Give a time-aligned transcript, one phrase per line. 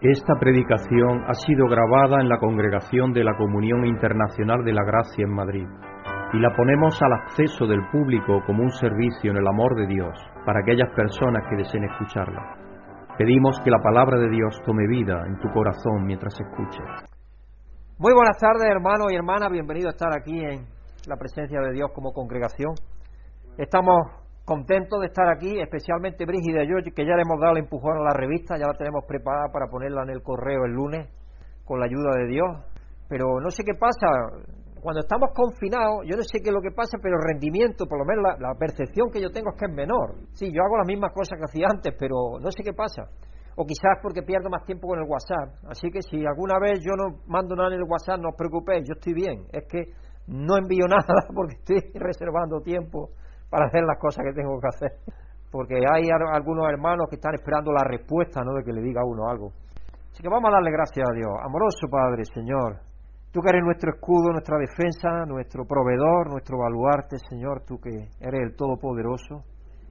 [0.00, 5.24] Esta predicación ha sido grabada en la congregación de la Comunión Internacional de la Gracia
[5.24, 5.66] en Madrid
[6.32, 10.14] y la ponemos al acceso del público como un servicio en el amor de Dios
[10.46, 12.40] para aquellas personas que deseen escucharla.
[13.18, 16.86] Pedimos que la palabra de Dios tome vida en tu corazón mientras escuches.
[17.98, 19.50] Muy buenas tardes, hermanos y hermanas.
[19.50, 20.64] Bienvenidos a estar aquí en
[21.08, 22.70] la presencia de Dios como congregación.
[23.56, 24.17] Estamos
[24.48, 27.98] contentos de estar aquí, especialmente Brígida y yo, que ya le hemos dado el empujón
[27.98, 31.06] a la revista, ya la tenemos preparada para ponerla en el correo el lunes,
[31.66, 32.48] con la ayuda de Dios.
[33.08, 34.08] Pero no sé qué pasa,
[34.80, 37.98] cuando estamos confinados, yo no sé qué es lo que pasa, pero el rendimiento, por
[37.98, 40.16] lo menos la, percepción que yo tengo es que es menor.
[40.32, 43.04] Sí, yo hago las mismas cosas que hacía antes, pero no sé qué pasa.
[43.56, 45.60] O quizás porque pierdo más tiempo con el WhatsApp.
[45.68, 48.88] Así que si alguna vez yo no mando nada en el WhatsApp, no os preocupéis,
[48.88, 49.44] yo estoy bien.
[49.52, 49.92] Es que
[50.26, 53.10] no envío nada porque estoy reservando tiempo
[53.50, 54.92] para hacer las cosas que tengo que hacer.
[55.50, 58.52] Porque hay algunos hermanos que están esperando la respuesta, ¿no?
[58.52, 59.52] De que le diga uno algo.
[60.12, 61.32] Así que vamos a darle gracias a Dios.
[61.42, 62.80] Amoroso Padre, Señor.
[63.32, 67.62] Tú que eres nuestro escudo, nuestra defensa, nuestro proveedor, nuestro baluarte, Señor.
[67.66, 69.44] Tú que eres el Todopoderoso,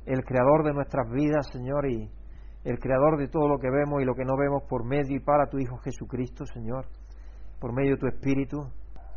[0.06, 2.10] el creador de nuestras vidas, Señor, y
[2.64, 5.20] el creador de todo lo que vemos y lo que no vemos por medio y
[5.20, 6.86] para tu Hijo Jesucristo, Señor.
[7.60, 8.58] Por medio de tu Espíritu.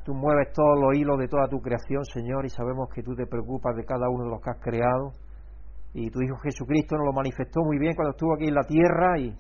[0.05, 3.27] Tú mueves todos los hilos de toda tu creación, Señor, y sabemos que tú te
[3.27, 5.13] preocupas de cada uno de los que has creado.
[5.93, 9.19] Y tu Hijo Jesucristo nos lo manifestó muy bien cuando estuvo aquí en la tierra
[9.19, 9.37] y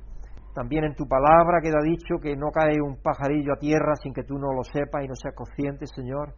[0.54, 4.24] también en tu palabra queda dicho que no cae un pajarillo a tierra sin que
[4.24, 6.34] tú no lo sepas y no seas consciente, Señor.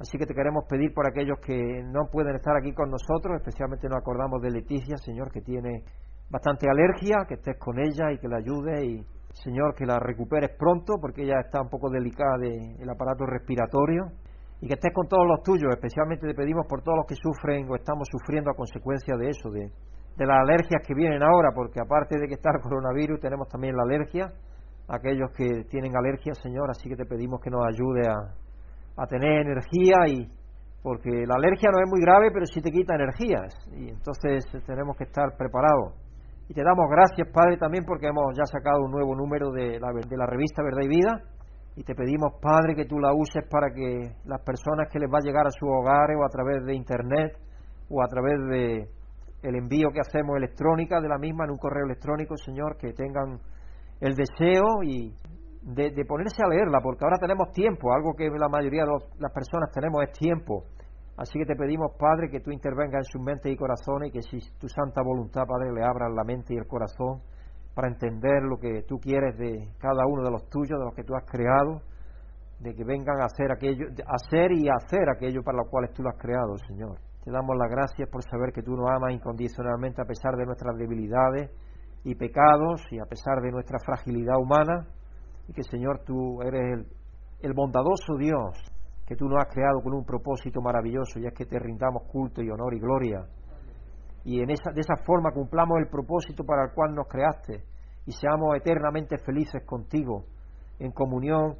[0.00, 3.86] Así que te queremos pedir por aquellos que no pueden estar aquí con nosotros, especialmente
[3.86, 5.84] nos acordamos de Leticia, Señor, que tiene
[6.30, 10.50] bastante alergia, que estés con ella y que la ayude y Señor, que la recuperes
[10.58, 14.12] pronto, porque ella está un poco delicada del aparato respiratorio,
[14.60, 17.66] y que estés con todos los tuyos, especialmente te pedimos por todos los que sufren
[17.70, 19.70] o estamos sufriendo a consecuencia de eso, de,
[20.18, 23.84] las alergias que vienen ahora, porque aparte de que está el coronavirus, tenemos también la
[23.84, 24.30] alergia,
[24.86, 29.46] aquellos que tienen alergia, Señor, así que te pedimos que nos ayude a, a tener
[29.46, 30.28] energía y
[30.82, 34.94] porque la alergia no es muy grave, pero sí te quita energías, y entonces tenemos
[34.96, 35.94] que estar preparados.
[36.50, 39.92] Y te damos gracias, Padre, también porque hemos ya sacado un nuevo número de la,
[39.92, 41.22] de la revista Verdad y Vida.
[41.76, 45.18] Y te pedimos, Padre, que tú la uses para que las personas que les va
[45.18, 47.38] a llegar a sus hogares o a través de Internet
[47.88, 48.90] o a través de
[49.46, 53.38] el envío que hacemos electrónica de la misma en un correo electrónico, Señor, que tengan
[54.00, 55.14] el deseo y
[55.62, 58.90] de, de ponerse a leerla, porque ahora tenemos tiempo, algo que la mayoría de
[59.20, 60.64] las personas tenemos es tiempo
[61.20, 64.22] Así que te pedimos, Padre, que tú intervengas en sus mentes y corazones y que
[64.22, 67.20] si tu santa voluntad, Padre, le abras la mente y el corazón
[67.74, 71.04] para entender lo que tú quieres de cada uno de los tuyos, de los que
[71.04, 71.82] tú has creado,
[72.60, 76.08] de que vengan a hacer aquello, hacer y hacer aquello para lo cual tú lo
[76.08, 76.96] has creado, Señor.
[77.22, 80.74] Te damos las gracias por saber que tú nos amas incondicionalmente a pesar de nuestras
[80.78, 81.50] debilidades
[82.02, 84.88] y pecados y a pesar de nuestra fragilidad humana
[85.48, 86.86] y que, Señor, tú eres el,
[87.42, 88.56] el bondadoso Dios
[89.10, 92.42] que tú nos has creado con un propósito maravilloso y es que te rindamos culto
[92.42, 93.26] y honor y gloria.
[94.22, 97.64] Y en esa, de esa forma cumplamos el propósito para el cual nos creaste
[98.06, 100.26] y seamos eternamente felices contigo,
[100.78, 101.56] en comunión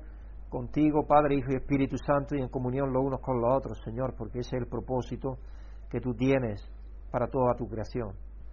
[0.49, 4.15] contigo, Padre, Hijo y Espíritu Santo, y en comunión los unos con los otros, Señor,
[4.16, 5.39] porque ese es el propósito
[5.91, 6.62] que tú tienes
[7.10, 8.10] para toda tu creación.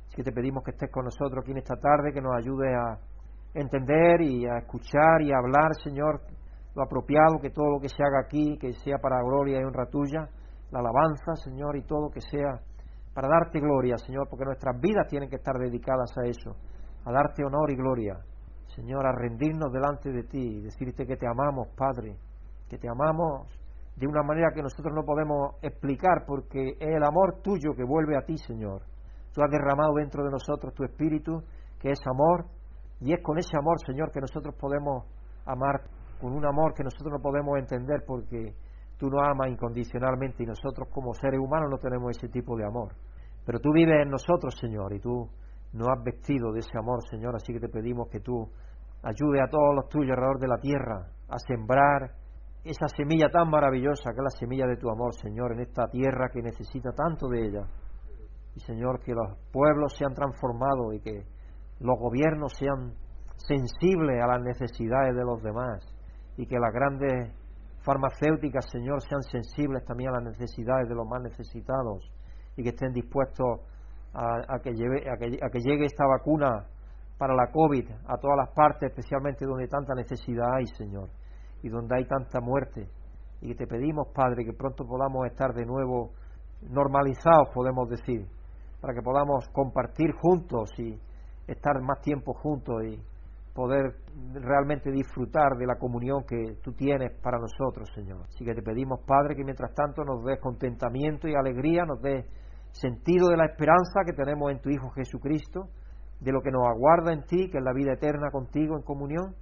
[0.08, 2.74] Así que te pedimos que estés con nosotros aquí en esta tarde, que nos ayude
[2.74, 2.98] a
[3.54, 6.22] entender y a escuchar y a hablar, Señor,
[6.78, 9.88] lo apropiado, que todo lo que se haga aquí, que sea para gloria y honra
[9.90, 10.30] tuya,
[10.70, 12.62] la alabanza, Señor, y todo que sea
[13.16, 16.56] para darte gloria, Señor, porque nuestras vidas tienen que estar dedicadas a eso,
[17.04, 18.20] a darte honor y gloria,
[18.76, 22.16] Señor, a rendirnos delante de ti, decirte que te amamos, Padre,
[22.70, 23.48] que te amamos
[23.96, 28.16] de una manera que nosotros no podemos explicar, porque es el amor tuyo que vuelve
[28.16, 28.84] a ti, Señor.
[29.34, 31.42] Tú has derramado dentro de nosotros tu espíritu,
[31.80, 32.46] que es amor,
[33.00, 35.06] y es con ese amor, Señor, que nosotros podemos
[35.46, 38.54] amar con un amor que nosotros no podemos entender porque
[38.98, 42.94] tú nos amas incondicionalmente y nosotros como seres humanos no tenemos ese tipo de amor.
[43.46, 45.30] Pero tú vives en nosotros, Señor, y tú
[45.74, 48.50] nos has vestido de ese amor, Señor, así que te pedimos que tú
[49.04, 52.12] ayude a todos los tuyos alrededor de la tierra a sembrar
[52.64, 56.30] esa semilla tan maravillosa que es la semilla de tu amor, Señor, en esta tierra
[56.34, 57.68] que necesita tanto de ella.
[58.56, 61.24] Y Señor, que los pueblos sean transformados y que
[61.80, 62.94] los gobiernos sean
[63.38, 65.97] sensibles a las necesidades de los demás
[66.38, 67.34] y que las grandes
[67.82, 72.04] farmacéuticas, Señor, sean sensibles también a las necesidades de los más necesitados
[72.56, 73.62] y que estén dispuestos
[74.14, 76.66] a, que, lleve, a, que, llegue esta vacuna
[77.18, 81.10] para la COVID a todas las partes, especialmente donde tanta necesidad hay, Señor,
[81.62, 82.88] y donde hay tanta muerte.
[83.42, 86.12] Y te pedimos, Padre, que pronto podamos estar de nuevo
[86.62, 88.26] normalizados, podemos decir,
[88.82, 91.00] para que podamos compartir juntos y
[91.48, 93.00] estar más tiempo juntos y
[93.58, 93.96] poder
[94.36, 98.22] realmente disfrutar de la comunión que tú tienes para nosotros, Señor.
[98.28, 102.24] Así que te pedimos, Padre, que mientras tanto nos des contentamiento y alegría, nos des
[102.70, 105.70] sentido de la esperanza que tenemos en tu Hijo Jesucristo,
[106.20, 109.34] de lo que nos aguarda en ti, que es la vida eterna contigo en comunión,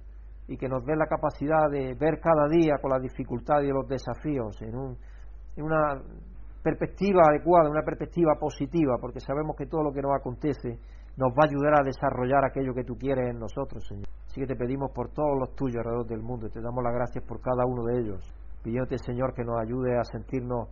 [0.48, 3.86] y que nos dé la capacidad de ver cada día con las dificultades y los
[3.86, 4.96] desafíos en, un,
[5.56, 6.00] en una
[6.62, 10.78] perspectiva adecuada, una perspectiva positiva, porque sabemos que todo lo que nos acontece
[11.16, 14.06] nos va a ayudar a desarrollar aquello que tú quieres en nosotros, Señor.
[14.26, 16.92] Así que te pedimos por todos los tuyos alrededor del mundo y te damos las
[16.92, 20.68] gracias por cada uno de ellos, pidiéndote, Señor, que nos ayude a sentirnos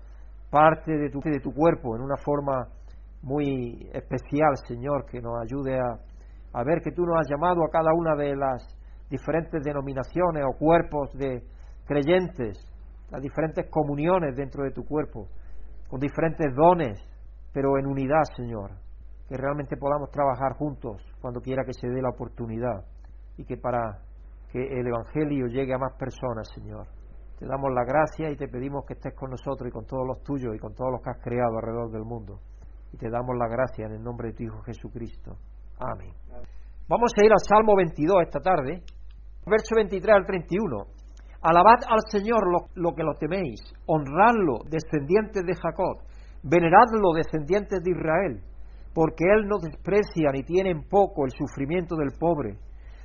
[0.51, 2.69] parte de tu, de tu cuerpo en una forma
[3.23, 5.99] muy especial, Señor, que nos ayude a,
[6.53, 8.63] a ver que tú nos has llamado a cada una de las
[9.09, 11.43] diferentes denominaciones o cuerpos de
[11.87, 12.59] creyentes,
[13.11, 15.29] las diferentes comuniones dentro de tu cuerpo,
[15.89, 17.01] con diferentes dones,
[17.53, 18.84] pero en unidad, Señor,
[19.29, 22.85] que realmente podamos trabajar juntos cuando quiera que se dé la oportunidad
[23.37, 24.01] y que para
[24.51, 26.87] que el Evangelio llegue a más personas, Señor.
[27.39, 30.23] Te damos la gracia y te pedimos que estés con nosotros y con todos los
[30.23, 32.39] tuyos y con todos los que has creado alrededor del mundo.
[32.93, 35.37] Y te damos la gracia en el nombre de tu Hijo Jesucristo.
[35.81, 36.15] Amén.
[36.89, 38.83] Vamos a ir al Salmo 22 esta tarde,
[39.47, 40.87] verso 23 al 31.
[41.43, 42.41] Alabad al Señor
[42.75, 45.99] lo, que lo teméis, honradlo, descendientes de Jacob,
[46.43, 48.43] veneradlo, descendientes de Israel,
[48.95, 52.57] porque Él no desprecia ni tiene en poco el sufrimiento del pobre,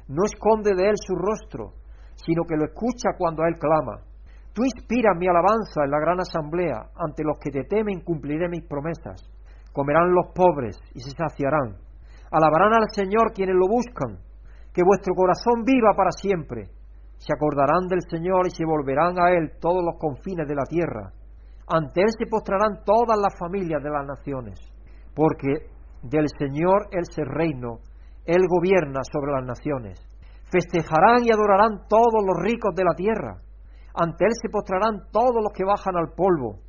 [0.08, 1.74] no esconde de Él su rostro,
[2.16, 4.06] sino que lo escucha cuando a Él clama.
[4.54, 8.66] Tú inspiras mi alabanza en la gran asamblea, ante los que te temen cumpliré mis
[8.68, 9.22] promesas.
[9.72, 11.78] Comerán los pobres y se saciarán.
[12.32, 14.20] Alabarán al Señor quienes lo buscan.
[14.74, 16.70] Que vuestro corazón viva para siempre.
[17.18, 21.14] Se acordarán del Señor y se volverán a Él todos los confines de la tierra.
[21.68, 24.60] Ante Él se postrarán todas las familias de las naciones.
[25.14, 25.70] Porque
[26.02, 27.80] del Señor es el reino,
[28.26, 30.00] Él gobierna sobre las naciones.
[30.52, 33.42] Festejarán y adorarán todos los ricos de la tierra
[33.94, 36.60] ante Él se postrarán todos los que bajan al polvo,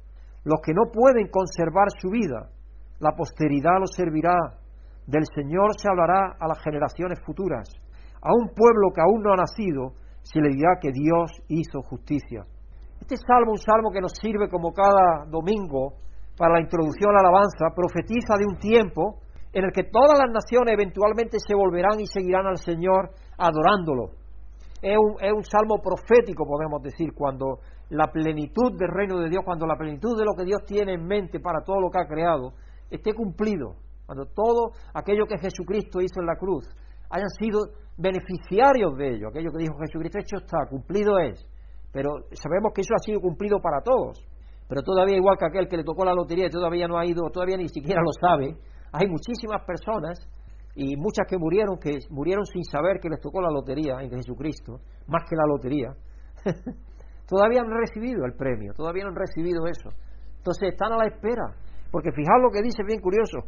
[0.44, 2.50] los que no pueden conservar su vida.
[2.98, 4.58] La posteridad los servirá.
[5.06, 7.68] Del Señor se hablará a las generaciones futuras.
[8.22, 12.44] A un pueblo que aún no ha nacido se le dirá que Dios hizo justicia.
[13.00, 15.94] Este salmo, un salmo que nos sirve como cada domingo
[16.40, 19.20] para la introducción a la alabanza, profetiza de un tiempo
[19.52, 24.16] en el que todas las naciones eventualmente se volverán y seguirán al Señor adorándolo.
[24.80, 27.60] Es un, salmo profético, podemos decir, cuando
[27.90, 31.04] la plenitud del reino de Dios, cuando la plenitud de lo que Dios tiene en
[31.04, 32.54] mente para todo lo que ha creado,
[32.88, 33.76] esté cumplido,
[34.06, 36.64] cuando todo aquello que Jesucristo hizo en la cruz
[37.10, 37.60] hayan sido
[37.98, 41.46] beneficiarios de ello, aquello que dijo Jesucristo, hecho está, cumplido es,
[41.92, 44.24] pero sabemos que eso ha sido cumplido para todos,
[44.70, 47.28] pero todavía igual que aquel que le tocó la lotería y todavía no ha ido,
[47.32, 48.54] todavía ni siquiera lo sabe,
[48.92, 50.16] hay muchísimas personas
[50.76, 54.78] y muchas que murieron, que murieron sin saber que les tocó la lotería en Jesucristo,
[55.08, 55.90] más que la lotería,
[57.26, 59.90] todavía han recibido el premio, todavía han recibido eso.
[60.36, 61.50] Entonces están a la espera,
[61.90, 63.38] porque fijaos lo que dice bien curioso,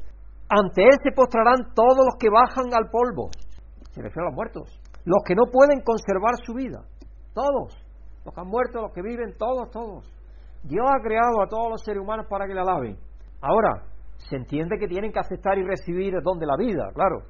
[0.48, 3.30] ante Él se postrarán todos los que bajan al polvo,
[3.94, 4.74] se refiere a los muertos,
[5.04, 6.82] los que no pueden conservar su vida,
[7.32, 7.78] todos,
[8.24, 10.21] los que han muerto, los que viven, todos, todos.
[10.62, 12.96] Dios ha creado a todos los seres humanos para que le alaben.
[13.40, 13.84] Ahora,
[14.16, 17.22] se entiende que tienen que aceptar y recibir el don de la vida, claro.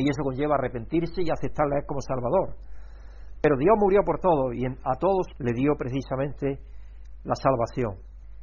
[0.00, 2.56] Y eso conlleva arrepentirse y aceptarla como Salvador.
[3.40, 6.60] Pero Dios murió por todo y a todos le dio precisamente
[7.24, 7.96] la salvación.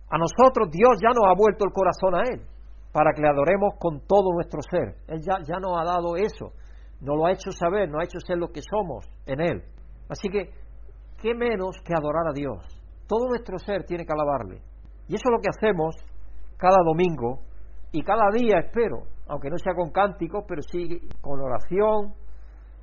[0.10, 2.42] A nosotros Dios ya nos ha vuelto el corazón a Él
[2.92, 4.96] para que le adoremos con todo nuestro ser.
[5.08, 6.54] Él ya, ya nos ha dado eso,
[7.02, 9.64] nos lo ha hecho saber, nos ha hecho ser lo que somos en Él.
[10.10, 10.50] Así que,
[11.22, 12.64] ¿qué menos que adorar a Dios?
[13.08, 14.62] Todo nuestro ser tiene que alabarle.
[15.08, 15.96] Y eso es lo que hacemos
[16.58, 17.40] cada domingo
[17.92, 22.14] y cada día espero, aunque no sea con cánticos, pero sí con oración,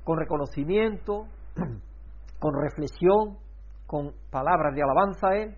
[0.03, 1.25] con reconocimiento,
[2.39, 3.37] con reflexión,
[3.85, 5.55] con palabras de alabanza Él,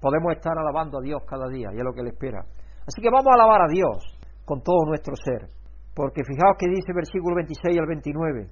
[0.00, 2.40] podemos estar alabando a Dios cada día y es lo que Él espera.
[2.86, 5.48] Así que vamos a alabar a Dios con todo nuestro ser,
[5.94, 8.48] porque fijaos que dice versículo 26 al 29,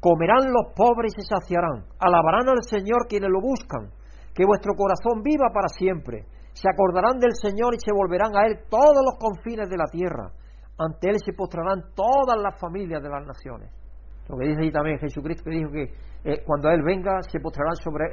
[0.00, 3.90] comerán los pobres y se saciarán, alabarán al Señor quienes lo buscan,
[4.36, 8.68] que vuestro corazón viva para siempre se acordarán del Señor y se volverán a Él
[8.68, 10.30] todos los confines de la tierra.
[10.78, 13.72] Ante Él se postrarán todas las familias de las naciones.
[14.28, 15.84] Lo que dice ahí también Jesucristo, que dijo que
[16.24, 18.04] eh, cuando Él venga se postrarán sobre,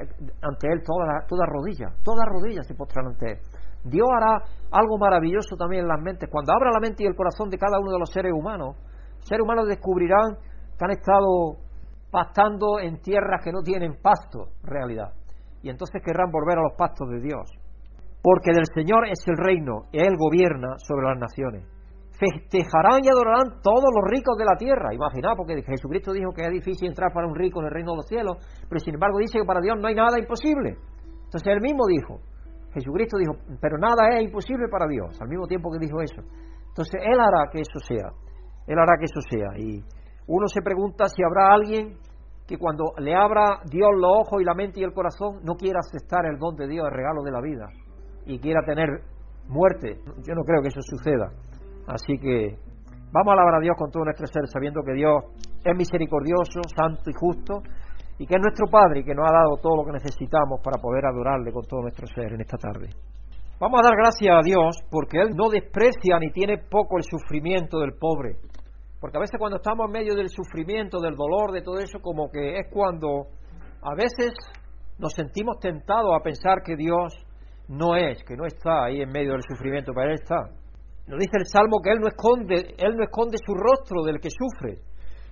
[0.41, 3.39] ante Él todas toda rodillas, todas rodillas se postrarán ante Él.
[3.83, 6.29] Dios hará algo maravilloso también en las mentes.
[6.31, 8.77] Cuando abra la mente y el corazón de cada uno de los seres humanos,
[9.19, 10.37] seres humanos descubrirán
[10.79, 11.59] que han estado
[12.11, 15.11] pastando en tierras que no tienen pasto, realidad.
[15.63, 17.49] Y entonces querrán volver a los pastos de Dios
[18.23, 21.67] porque del Señor es el reino, y Él gobierna sobre las naciones.
[22.13, 24.93] festejarán y adorarán todos los ricos de la tierra.
[24.93, 27.97] Imaginaos, porque Jesucristo dijo que es difícil entrar para un rico en el reino de
[27.97, 28.37] los cielos,
[28.69, 30.77] pero sin embargo dice que para Dios no hay nada imposible.
[31.25, 32.21] Entonces él mismo dijo,
[32.71, 36.21] Jesucristo dijo, pero nada es imposible para Dios, al mismo tiempo que dijo eso.
[36.69, 38.07] Entonces Él hará que eso sea,
[38.67, 39.57] Él hará que eso sea.
[39.57, 39.83] Y
[40.27, 41.97] uno se pregunta si habrá alguien
[42.47, 45.79] que cuando le abra Dios los ojos y la mente y el corazón no quiera
[45.79, 47.67] aceptar el don de Dios, el regalo de la vida,
[48.25, 48.89] y quiera tener
[49.47, 49.99] muerte.
[50.27, 51.31] Yo no creo que eso suceda.
[51.87, 52.57] Así que
[53.11, 55.23] vamos a alabar a Dios con todo nuestro ser, sabiendo que Dios
[55.63, 57.61] es misericordioso, santo y justo,
[58.19, 60.81] y que es nuestro Padre y que nos ha dado todo lo que necesitamos para
[60.81, 62.89] poder adorarle con todo nuestro ser en esta tarde.
[63.59, 67.79] Vamos a dar gracias a Dios porque Él no desprecia ni tiene poco el sufrimiento
[67.79, 68.35] del pobre.
[69.03, 72.31] Porque a veces cuando estamos en medio del sufrimiento, del dolor, de todo eso, como
[72.31, 73.27] que es cuando
[73.81, 74.31] a veces
[74.97, 77.11] nos sentimos tentados a pensar que Dios
[77.67, 80.47] no es, que no está ahí en medio del sufrimiento, pero Él está.
[81.05, 84.29] Nos dice el Salmo que Él no esconde, Él no esconde su rostro del que
[84.29, 84.79] sufre,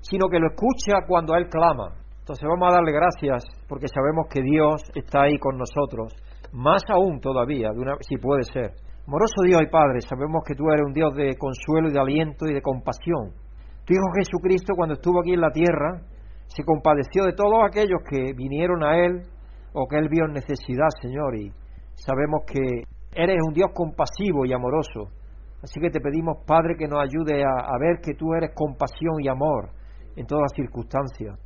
[0.02, 1.96] sino que lo escucha cuando Él clama.
[2.20, 6.12] Entonces vamos a darle gracias porque sabemos que Dios está ahí con nosotros,
[6.52, 8.76] más aún todavía, de una, si puede ser.
[9.08, 12.48] Moroso Dios y Padre, sabemos que tú eres un Dios de consuelo y de aliento
[12.50, 13.32] y de compasión.
[13.92, 16.00] Tu Hijo Jesucristo, cuando estuvo aquí en la tierra,
[16.48, 19.24] se compadeció de todos aquellos que vinieron a Él
[19.74, 21.52] o que Él vio en necesidad, Señor, y
[21.96, 25.12] sabemos que eres un Dios compasivo y amoroso.
[25.62, 29.28] Así que te pedimos, Padre, que nos ayude a, ver que tú eres compasión y
[29.28, 29.72] amor
[30.16, 31.38] en todas circunstancias.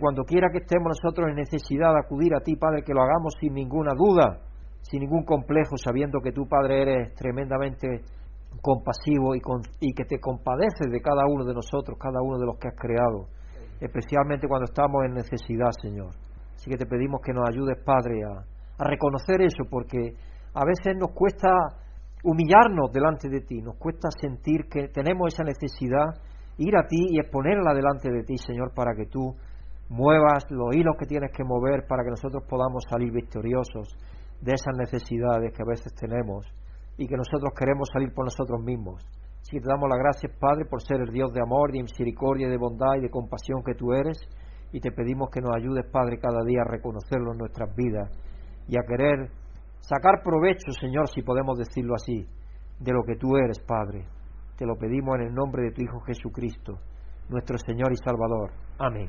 [0.00, 3.34] Cuando quiera que estemos nosotros en necesidad de acudir a ti, Padre, que lo hagamos
[3.38, 4.40] sin ninguna duda,
[4.80, 8.00] sin ningún complejo, sabiendo que tú, Padre, eres tremendamente
[8.62, 9.40] compasivo y,
[9.80, 12.76] y que te compadeces de cada uno de nosotros, cada uno de los que has
[12.76, 13.28] creado,
[13.80, 16.14] especialmente cuando estamos en necesidad, Señor.
[16.54, 18.44] Así que te pedimos que nos ayudes, Padre, a,
[18.84, 20.14] reconocer eso, porque
[20.54, 21.48] a veces nos cuesta
[22.24, 26.06] humillarnos delante de ti, nos cuesta sentir que tenemos esa necesidad,
[26.58, 29.36] ir a ti y exponerla delante de ti, Señor, para que tú
[29.88, 33.96] muevas los hilos que tienes que mover para que nosotros podamos salir victoriosos
[34.40, 36.46] de esas necesidades que a veces tenemos
[36.96, 39.02] y que nosotros queremos salir por nosotros mismos.
[39.54, 42.56] Que te damos las gracias, Padre, por ser el Dios de amor, de misericordia, de
[42.56, 44.18] bondad y de compasión que tú eres.
[44.72, 48.10] Y te pedimos que nos ayudes, Padre, cada día a reconocerlo en nuestras vidas
[48.66, 49.30] y a querer
[49.78, 52.26] sacar provecho, Señor, si podemos decirlo así,
[52.80, 54.08] de lo que tú eres, Padre.
[54.56, 56.80] Te lo pedimos en el nombre de tu Hijo Jesucristo,
[57.28, 58.50] nuestro Señor y Salvador.
[58.80, 59.08] Amén.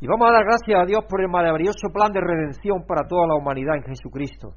[0.00, 3.26] Y vamos a dar gracias a Dios por el maravilloso plan de redención para toda
[3.26, 4.54] la humanidad en Jesucristo.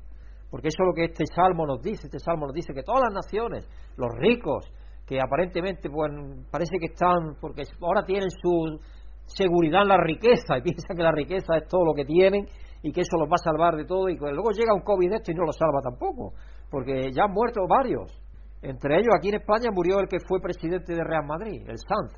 [0.54, 2.06] Porque eso es lo que este salmo nos dice.
[2.06, 3.68] Este salmo nos dice que todas las naciones,
[3.98, 4.72] los ricos,
[5.04, 6.12] que aparentemente pues,
[6.52, 8.78] parece que están, porque ahora tienen su
[9.26, 12.46] seguridad en la riqueza y piensan que la riqueza es todo lo que tienen
[12.84, 15.32] y que eso los va a salvar de todo y luego llega un COVID esto
[15.32, 16.34] y no lo salva tampoco,
[16.70, 18.14] porque ya han muerto varios.
[18.62, 22.14] Entre ellos aquí en España murió el que fue presidente de Real Madrid, el Sant.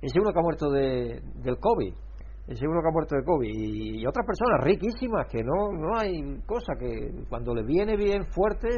[0.00, 1.92] Es uno que ha muerto de, del COVID
[2.54, 6.42] es uno que ha muerto de COVID y, otras personas riquísimas que no, no hay
[6.46, 8.68] cosa que cuando le viene bien fuerte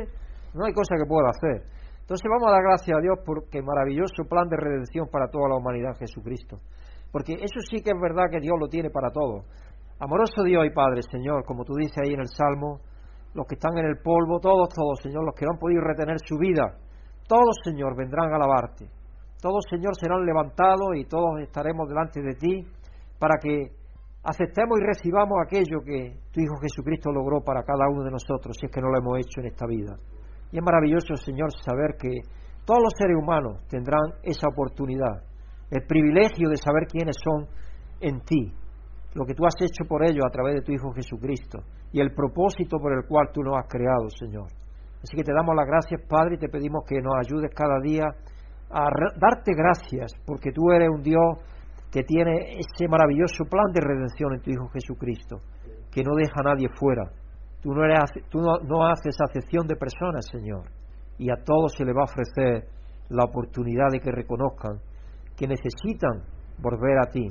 [0.52, 1.64] no hay cosa que pueda hacer.
[2.00, 5.48] Entonces vamos a dar gracias a Dios por qué maravilloso plan de redención para toda
[5.48, 6.58] la humanidad Jesucristo.
[7.10, 9.44] Porque eso sí que es verdad que Dios lo tiene para todo.
[9.98, 12.80] Amoroso Dios y Padre, Señor, como tú dices ahí en el Salmo,
[13.32, 16.18] los que están en el polvo, todos, todos, Señor, los que no han podido retener
[16.20, 16.76] su vida,
[17.26, 18.90] todos, Señor, vendrán a alabarte.
[19.40, 22.66] Todos, Señor, serán levantados y todos estaremos delante de ti
[23.22, 23.70] para que
[24.24, 28.66] aceptemos y recibamos aquello que tu Hijo Jesucristo logró para cada uno de nosotros, si
[28.66, 29.94] es que no lo hemos hecho en esta vida.
[30.50, 32.10] Y es maravilloso, Señor, saber que
[32.64, 35.22] todos los seres humanos tendrán esa oportunidad,
[35.70, 37.46] el privilegio de saber quiénes son
[38.00, 38.52] en ti,
[39.14, 41.60] lo que tú has hecho por ellos a través de tu Hijo Jesucristo
[41.92, 44.50] y el propósito por el cual tú nos has creado, Señor.
[44.98, 48.02] Así que te damos las gracias, Padre, y te pedimos que nos ayudes cada día
[48.68, 51.38] a darte gracias, porque tú eres un Dios
[51.92, 55.42] que tiene ese maravilloso plan de redención en tu Hijo Jesucristo,
[55.92, 57.12] que no deja a nadie fuera.
[57.61, 60.70] Tú no, no, haces acepción de personas, Señor,
[61.18, 62.66] y a todos se le va a ofrecer
[63.11, 64.80] la oportunidad de que reconozcan
[65.37, 66.22] que necesitan
[66.58, 67.30] volver a ti,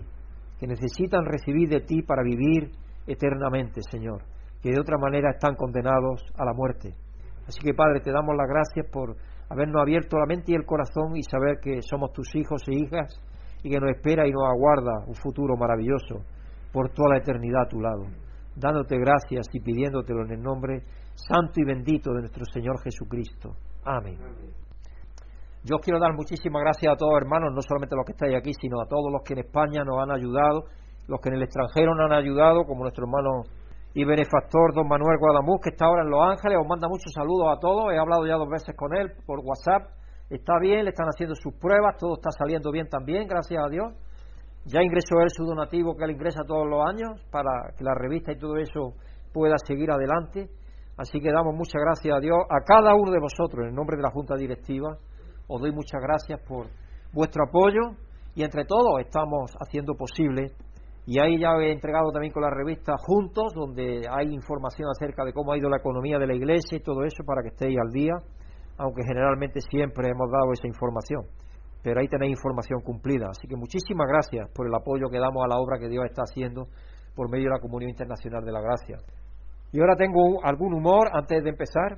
[0.59, 2.71] que necesitan recibir de ti para vivir
[3.07, 4.23] eternamente, Señor,
[4.61, 6.93] que de otra manera están condenados a la muerte.
[7.47, 9.15] Así que, Padre, te damos las gracias por
[9.49, 13.21] habernos abierto la mente y el corazón y saber que somos tus hijos e hijas
[13.63, 16.23] y que nos espera y nos aguarda un futuro maravilloso
[16.71, 18.05] por toda la eternidad a tu lado.
[18.55, 20.83] Dándote gracias y pidiéndotelo en el nombre
[21.15, 23.55] santo y bendito de nuestro Señor Jesucristo.
[23.83, 24.17] Amén.
[25.63, 28.51] Yo quiero dar muchísimas gracias a todos hermanos, no solamente a los que estáis aquí,
[28.53, 30.65] sino a todos los que en España nos han ayudado,
[31.07, 33.43] los que en el extranjero nos han ayudado, como nuestro hermano
[33.93, 37.47] y benefactor don Manuel Guadamuz, que está ahora en Los Ángeles, os manda muchos saludos
[37.55, 39.91] a todos, he hablado ya dos veces con él por WhatsApp,
[40.35, 43.93] está bien, le están haciendo sus pruebas, todo está saliendo bien también, gracias a Dios.
[44.65, 48.31] Ya ingresó él su donativo que él ingresa todos los años para que la revista
[48.31, 48.93] y todo eso
[49.33, 50.49] pueda seguir adelante.
[50.97, 54.03] Así que damos muchas gracias a Dios, a cada uno de vosotros, en nombre de
[54.03, 54.97] la Junta Directiva.
[55.47, 56.67] Os doy muchas gracias por
[57.11, 57.97] vuestro apoyo
[58.35, 60.51] y entre todos estamos haciendo posible.
[61.05, 65.33] Y ahí ya he entregado también con la revista Juntos, donde hay información acerca de
[65.33, 67.91] cómo ha ido la economía de la Iglesia y todo eso para que estéis al
[67.91, 68.13] día,
[68.81, 71.21] aunque generalmente siempre hemos dado esa información.
[71.83, 73.27] Pero ahí tenéis información cumplida.
[73.29, 76.23] Así que muchísimas gracias por el apoyo que damos a la obra que Dios está
[76.23, 76.65] haciendo
[77.15, 78.97] por medio de la Comunión Internacional de la Gracia.
[79.71, 81.97] Y ahora tengo algún humor antes de empezar.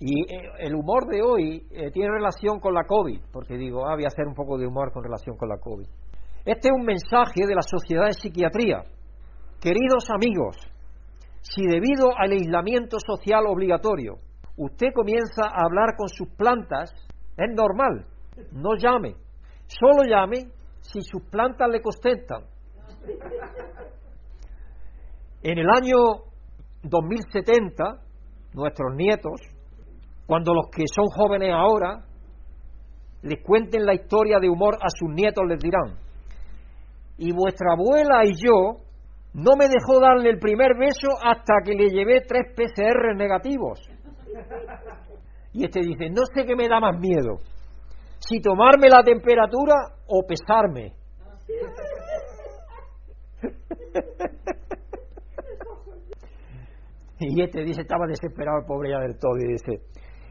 [0.00, 3.94] Y eh, el humor de hoy eh, tiene relación con la COVID, porque digo, ah,
[3.94, 5.86] voy a hacer un poco de humor con relación con la COVID.
[6.44, 8.82] Este es un mensaje de la Sociedad de Psiquiatría.
[9.60, 10.56] Queridos amigos,
[11.40, 14.18] si debido al aislamiento social obligatorio
[14.56, 16.92] usted comienza a hablar con sus plantas,
[17.36, 18.06] es normal,
[18.52, 19.14] no llame,
[19.66, 22.44] solo llame si sus plantas le contentan.
[25.42, 25.96] En el año
[26.82, 27.84] 2070,
[28.54, 29.40] nuestros nietos,
[30.26, 32.04] cuando los que son jóvenes ahora
[33.22, 35.96] les cuenten la historia de humor a sus nietos, les dirán,
[37.18, 38.82] y vuestra abuela y yo
[39.34, 43.80] no me dejó darle el primer beso hasta que le llevé tres PCR negativos.
[45.52, 47.38] Y este dice, no sé qué me da más miedo,
[48.18, 49.74] si tomarme la temperatura
[50.06, 50.94] o pesarme.
[57.24, 59.84] Y este dice, estaba desesperado el pobre ya del todo, y dice,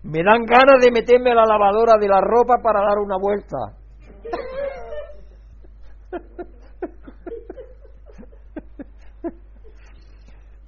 [0.03, 3.57] me dan ganas de meterme a la lavadora de la ropa para dar una vuelta.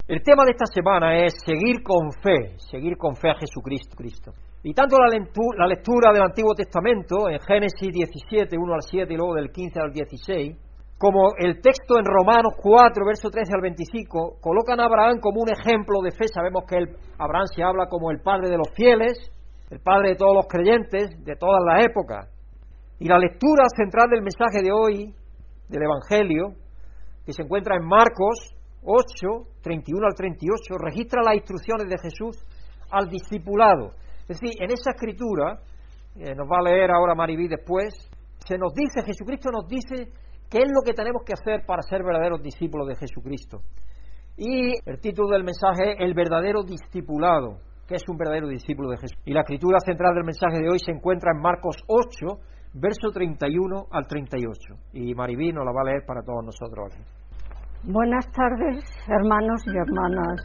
[0.06, 3.94] El tema de esta semana es seguir con fe, seguir con fe a Jesucristo.
[3.94, 4.32] Cristo.
[4.62, 9.16] Y tanto la, la lectura del Antiguo Testamento, en Génesis 17, 1 al 7 y
[9.16, 10.56] luego del 15 al 16,
[10.96, 15.50] como el texto en Romanos 4, verso 13 al 25, colocan a Abraham como un
[15.50, 16.28] ejemplo de fe.
[16.32, 16.76] Sabemos que
[17.18, 19.30] Abraham se habla como el padre de los fieles,
[19.70, 22.30] el padre de todos los creyentes, de todas las épocas.
[22.98, 25.12] Y la lectura central del mensaje de hoy,
[25.68, 26.56] del Evangelio,
[27.26, 32.44] que se encuentra en Marcos 8, 31 al 38, registra las instrucciones de Jesús
[32.90, 33.90] al discipulado.
[34.28, 35.60] Es decir, en esa escritura,
[36.16, 37.94] eh, nos va a leer ahora Maribí después,
[38.46, 40.12] se nos dice, Jesucristo nos dice
[40.54, 43.58] ¿Qué es lo que tenemos que hacer para ser verdaderos discípulos de Jesucristo?
[44.36, 47.58] Y el título del mensaje es El verdadero discipulado.
[47.88, 49.18] ¿Qué es un verdadero discípulo de Jesús?
[49.24, 52.38] Y la escritura central del mensaje de hoy se encuentra en Marcos 8,
[52.74, 54.74] verso 31 al 38.
[54.92, 57.02] Y Maribí nos la va a leer para todos nosotros aquí.
[57.86, 60.40] Buenas tardes, hermanos y hermanas.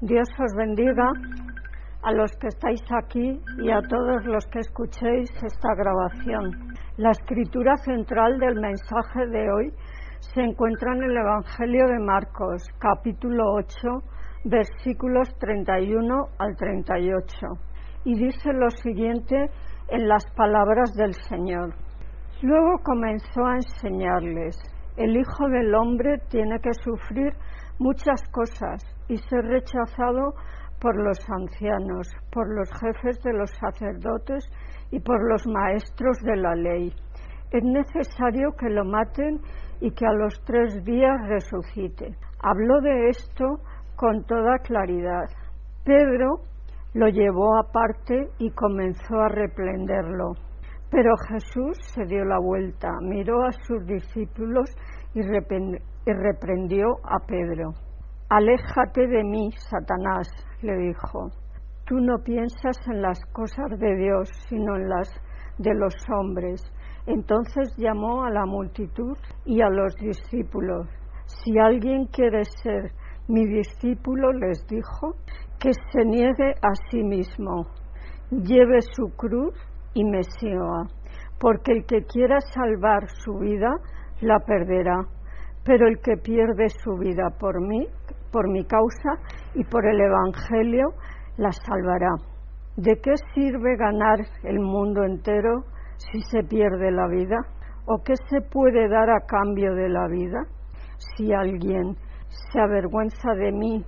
[0.00, 1.06] Dios os bendiga
[2.02, 6.72] a los que estáis aquí y a todos los que escuchéis esta grabación.
[6.96, 9.70] La escritura central del mensaje de hoy
[10.20, 13.88] se encuentra en el Evangelio de Marcos, capítulo 8,
[14.46, 17.48] versículos 31 al 38,
[18.04, 19.50] y dice lo siguiente
[19.88, 21.74] en las palabras del Señor.
[22.40, 24.56] Luego comenzó a enseñarles,
[24.96, 27.32] el Hijo del Hombre tiene que sufrir
[27.78, 30.34] muchas cosas y ser rechazado
[30.80, 34.44] por los ancianos, por los jefes de los sacerdotes
[34.90, 36.92] y por los maestros de la ley.
[37.50, 39.40] Es necesario que lo maten
[39.80, 42.14] y que a los tres días resucite.
[42.42, 43.60] Habló de esto
[43.96, 45.26] con toda claridad.
[45.84, 46.40] Pedro
[46.94, 50.32] lo llevó aparte y comenzó a reprenderlo.
[50.92, 54.70] Pero Jesús se dio la vuelta, miró a sus discípulos
[55.14, 57.72] y reprendió a Pedro.
[58.28, 60.28] Aléjate de mí, Satanás,
[60.60, 61.30] le dijo
[61.86, 65.10] Tú no piensas en las cosas de Dios, sino en las
[65.56, 66.62] de los hombres.
[67.06, 70.88] Entonces llamó a la multitud y a los discípulos.
[71.24, 72.92] Si alguien quiere ser
[73.28, 75.16] mi discípulo, les dijo,
[75.58, 77.66] que se niegue a sí mismo,
[78.30, 79.54] lleve su cruz
[79.94, 80.86] y me siga,
[81.38, 83.70] porque el que quiera salvar su vida,
[84.20, 85.00] la perderá,
[85.64, 87.86] pero el que pierde su vida por mí,
[88.30, 89.18] por mi causa
[89.54, 90.88] y por el Evangelio,
[91.36, 92.14] la salvará.
[92.76, 95.64] ¿De qué sirve ganar el mundo entero
[95.96, 97.36] si se pierde la vida?
[97.86, 100.40] ¿O qué se puede dar a cambio de la vida?
[100.96, 101.96] Si alguien
[102.28, 103.84] se avergüenza de mí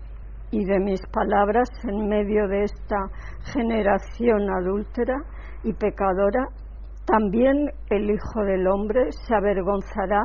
[0.51, 2.97] y de mis palabras en medio de esta
[3.53, 5.17] generación adúltera
[5.65, 6.47] y pecadora,
[7.07, 10.23] también el Hijo del Hombre se avergonzará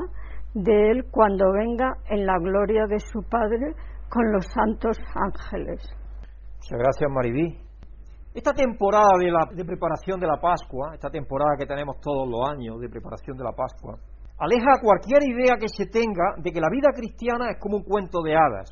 [0.53, 3.73] de él cuando venga en la gloria de su Padre
[4.09, 5.81] con los santos ángeles.
[6.57, 7.57] Muchas gracias, Maribí.
[8.33, 12.47] Esta temporada de, la, de preparación de la Pascua, esta temporada que tenemos todos los
[12.49, 13.97] años de preparación de la Pascua,
[14.37, 18.21] aleja cualquier idea que se tenga de que la vida cristiana es como un cuento
[18.21, 18.69] de hadas.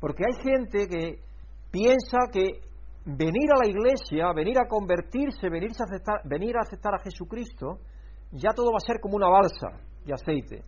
[0.00, 1.16] Porque hay gente que
[1.70, 2.67] piensa que
[3.16, 7.78] venir a la iglesia, venir a convertirse, venir a aceptar, venir a, aceptar a Jesucristo,
[8.32, 10.62] ya todo va a ser como una balsa de aceite.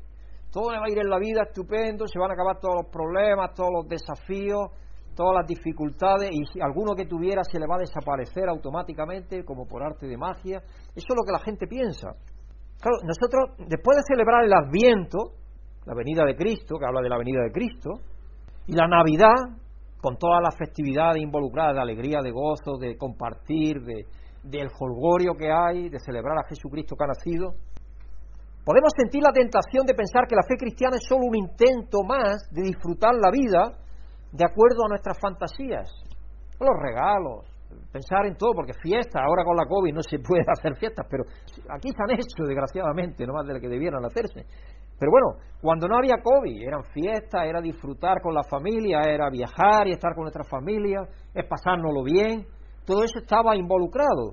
[0.51, 3.53] Todo va a ir en la vida estupendo, se van a acabar todos los problemas,
[3.55, 4.73] todos los desafíos,
[5.15, 9.67] todas las dificultades y si alguno que tuviera se le va a desaparecer automáticamente como
[9.67, 10.59] por arte de magia.
[10.59, 12.09] Eso es lo que la gente piensa.
[12.81, 15.37] Claro, nosotros después de celebrar el Adviento,
[15.85, 17.91] la venida de Cristo, que habla de la venida de Cristo,
[18.67, 19.60] y la Navidad,
[20.01, 24.07] con todas las festividades involucradas de alegría, de gozo, de compartir, de,
[24.43, 27.55] del holgorio que hay, de celebrar a Jesucristo que ha nacido,
[28.65, 32.49] podemos sentir la tentación de pensar que la fe cristiana es solo un intento más
[32.51, 33.77] de disfrutar la vida
[34.33, 35.91] de acuerdo a nuestras fantasías,
[36.59, 37.51] los regalos,
[37.93, 41.25] pensar en todo, porque fiesta, ahora con la COVID no se puede hacer fiestas, pero
[41.69, 44.47] aquí se han hecho, desgraciadamente, no más de lo que debieran hacerse.
[45.01, 49.89] Pero bueno, cuando no había COVID, eran fiestas, era disfrutar con la familia, era viajar
[49.89, 51.01] y estar con nuestra familia,
[51.33, 52.47] es pasárnoslo bien,
[52.85, 54.33] todo eso estaba involucrado.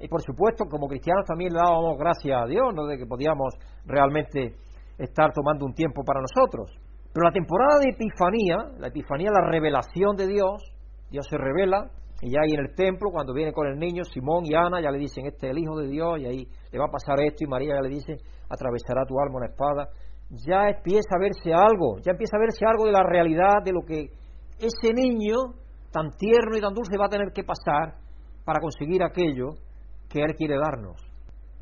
[0.00, 2.86] Y por supuesto, como cristianos también le dábamos gracias a Dios, ¿no?
[2.86, 3.54] de que podíamos
[3.86, 4.56] realmente
[4.98, 6.72] estar tomando un tiempo para nosotros.
[7.12, 10.74] Pero la temporada de Epifanía, la Epifanía, la revelación de Dios,
[11.10, 11.88] Dios se revela,
[12.22, 14.90] y ya ahí en el templo, cuando viene con el niño, Simón y Ana ya
[14.90, 17.44] le dicen, este es el Hijo de Dios, y ahí le va a pasar esto,
[17.44, 18.16] y María ya le dice,
[18.48, 19.88] atravesará tu alma una espada.
[20.46, 23.82] Ya empieza a verse algo, ya empieza a verse algo de la realidad de lo
[23.82, 24.12] que
[24.60, 25.56] ese niño
[25.90, 27.96] tan tierno y tan dulce va a tener que pasar
[28.44, 29.56] para conseguir aquello
[30.08, 31.00] que Él quiere darnos.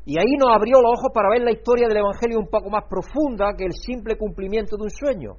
[0.05, 2.83] Y ahí nos abrió los ojos para ver la historia del Evangelio un poco más
[2.89, 5.33] profunda que el simple cumplimiento de un sueño.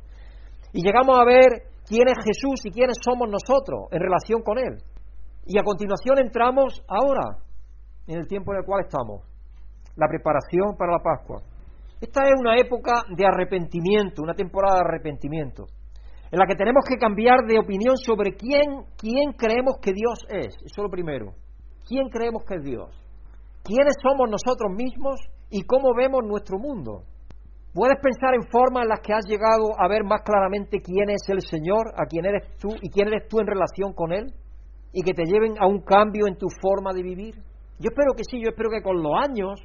[0.72, 4.78] Y llegamos a ver quién es Jesús y quiénes somos nosotros en relación con Él.
[5.44, 7.38] Y a continuación entramos ahora,
[8.06, 9.22] en el tiempo en el cual estamos,
[9.96, 11.42] la preparación para la Pascua.
[12.00, 15.64] Esta es una época de arrepentimiento, una temporada de arrepentimiento,
[16.30, 20.54] en la que tenemos que cambiar de opinión sobre quién, quién creemos que Dios es.
[20.64, 21.32] Eso es lo primero.
[21.86, 23.00] ¿Quién creemos que es Dios?
[23.62, 27.04] quiénes somos nosotros mismos y cómo vemos nuestro mundo.
[27.72, 31.22] Puedes pensar en formas en las que has llegado a ver más claramente quién es
[31.28, 34.26] el Señor, a quién eres tú y quién eres tú en relación con Él,
[34.92, 37.34] y que te lleven a un cambio en tu forma de vivir.
[37.78, 39.60] Yo espero que sí, yo espero que con los años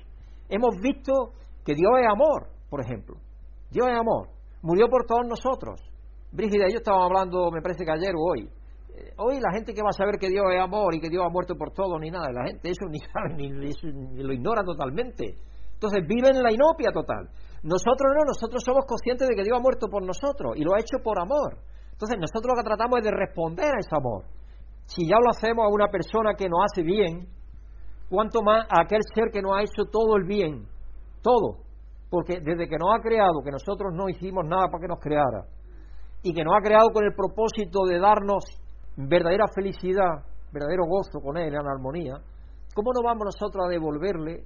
[0.50, 1.34] hemos visto
[1.66, 3.16] que Dios es amor, por ejemplo.
[3.72, 4.30] Dios es amor.
[4.62, 5.82] Murió por todos nosotros.
[6.32, 8.50] Brígida y yo estábamos hablando, me parece que ayer o hoy,
[9.18, 11.30] hoy la gente que va a saber que Dios es amor y que Dios ha
[11.30, 15.38] muerto por todo, ni nada, la gente eso ni sabe, ni, lo ignora totalmente.
[15.74, 17.30] Entonces viven en la inopia total.
[17.64, 20.80] Nosotros no, nosotros somos conscientes de que Dios ha muerto por nosotros y lo ha
[20.80, 21.58] hecho por amor.
[21.92, 24.24] Entonces nosotros lo que tratamos es de responder a ese amor.
[24.86, 27.28] Si ya lo hacemos a una persona que nos hace bien,
[28.10, 30.67] cuanto más a aquel ser que nos ha hecho todo el bien,
[31.21, 31.63] todo.
[32.10, 35.45] Porque desde que nos ha creado, que nosotros no hicimos nada para que nos creara,
[36.21, 38.43] y que nos ha creado con el propósito de darnos
[38.95, 42.15] verdadera felicidad, verdadero gozo con Él en armonía,
[42.74, 44.43] ¿cómo no vamos nosotros a devolverle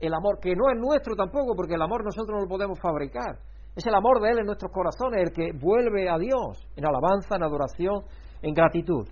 [0.00, 3.38] el amor que no es nuestro tampoco, porque el amor nosotros no lo podemos fabricar?
[3.76, 7.36] Es el amor de Él en nuestros corazones, el que vuelve a Dios en alabanza,
[7.36, 8.02] en adoración,
[8.42, 9.06] en gratitud.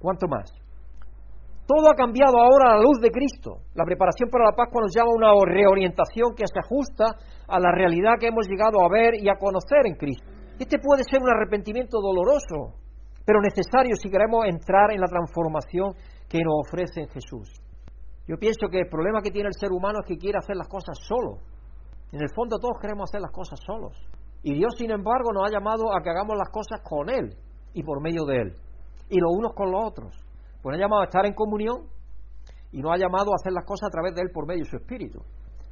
[0.00, 0.50] ¿Cuánto más?
[1.66, 3.62] Todo ha cambiado ahora a la luz de Cristo.
[3.74, 7.14] La preparación para la Pascua nos llama a una reorientación que se ajusta
[7.46, 10.26] a la realidad que hemos llegado a ver y a conocer en Cristo.
[10.58, 12.74] Este puede ser un arrepentimiento doloroso,
[13.24, 15.94] pero necesario si queremos entrar en la transformación
[16.28, 17.52] que nos ofrece Jesús.
[18.26, 20.66] Yo pienso que el problema que tiene el ser humano es que quiere hacer las
[20.66, 21.38] cosas solo.
[22.10, 23.94] En el fondo todos queremos hacer las cosas solos.
[24.42, 27.36] Y Dios, sin embargo, nos ha llamado a que hagamos las cosas con Él
[27.74, 28.54] y por medio de Él.
[29.10, 30.16] Y los unos con los otros.
[30.62, 31.88] Pues ha llamado a estar en comunión
[32.72, 34.70] y nos ha llamado a hacer las cosas a través de Él por medio de
[34.70, 35.20] su Espíritu.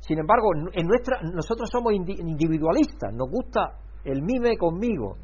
[0.01, 5.17] Sin embargo, en nuestra, nosotros somos individualistas, nos gusta el mime conmigo,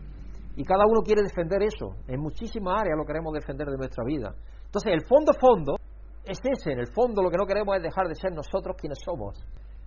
[0.56, 1.96] y cada uno quiere defender eso.
[2.06, 4.34] En muchísimas áreas lo queremos defender de nuestra vida.
[4.66, 5.76] Entonces, el fondo, fondo,
[6.24, 6.72] es ese.
[6.72, 9.44] En el fondo, lo que no queremos es dejar de ser nosotros quienes somos.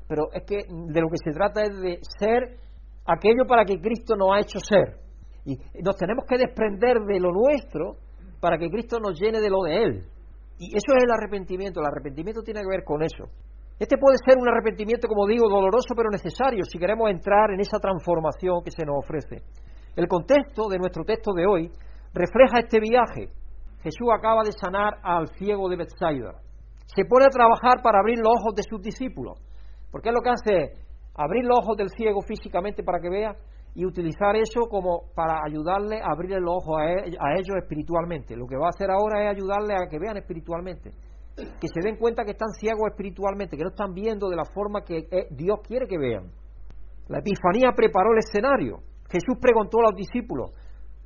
[0.07, 2.59] Pero es que de lo que se trata es de ser
[3.05, 4.99] aquello para que Cristo nos ha hecho ser.
[5.45, 7.95] Y nos tenemos que desprender de lo nuestro
[8.39, 10.05] para que Cristo nos llene de lo de Él.
[10.59, 11.79] Y eso es el arrepentimiento.
[11.79, 13.25] El arrepentimiento tiene que ver con eso.
[13.79, 17.77] Este puede ser un arrepentimiento, como digo, doloroso pero necesario si queremos entrar en esa
[17.77, 19.43] transformación que se nos ofrece.
[19.95, 21.71] El contexto de nuestro texto de hoy
[22.13, 23.29] refleja este viaje.
[23.83, 26.33] Jesús acaba de sanar al ciego de Bethsaida.
[26.87, 29.37] Se pone a trabajar para abrir los ojos de sus discípulos.
[29.91, 30.73] Porque es lo que hace
[31.13, 33.35] abrir los ojos del ciego físicamente para que vea
[33.77, 38.35] y utilizar eso como para ayudarle a abrir los ojos a, ellos espiritualmente.
[38.35, 40.91] Lo que va a hacer ahora es ayudarle a que vean espiritualmente.
[41.35, 44.81] que se den cuenta que están ciegos espiritualmente, que no están viendo de la forma
[44.81, 46.31] que eh, Dios quiere que vean.
[47.07, 48.79] La Epifanía preparó el escenario.
[49.11, 50.53] Jesús preguntó a los discípulos,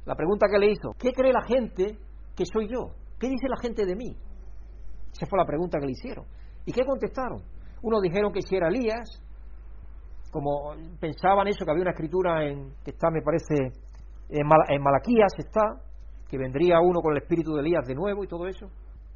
[0.06, 1.98] la pregunta que le hizo, ¿qué cree la gente
[2.34, 2.96] que soy yo?
[3.20, 4.16] ¿Qué dice la gente de mí?
[5.12, 6.24] Esa fue la pregunta que le hicieron.
[6.66, 7.44] ¿Y qué contestaron?
[7.82, 9.22] Unos dijeron que si era Elías,
[10.32, 13.78] como pensaban eso, que había una escritura en, que está, me parece,
[14.30, 15.62] en, Malaquías está,
[16.30, 18.66] que vendría uno con el espíritu de Elías de nuevo y todo eso.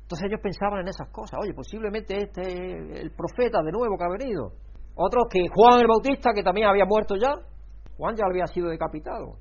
[0.01, 1.39] Entonces ellos pensaban en esas cosas.
[1.41, 4.51] Oye, posiblemente este es el profeta de nuevo que ha venido.
[4.95, 7.33] Otros que Juan el Bautista, que también había muerto ya.
[7.97, 9.37] Juan ya había sido decapitado.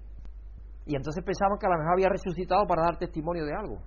[0.87, 3.79] Y entonces pensaban que a lo mejor había resucitado para dar testimonio de algo.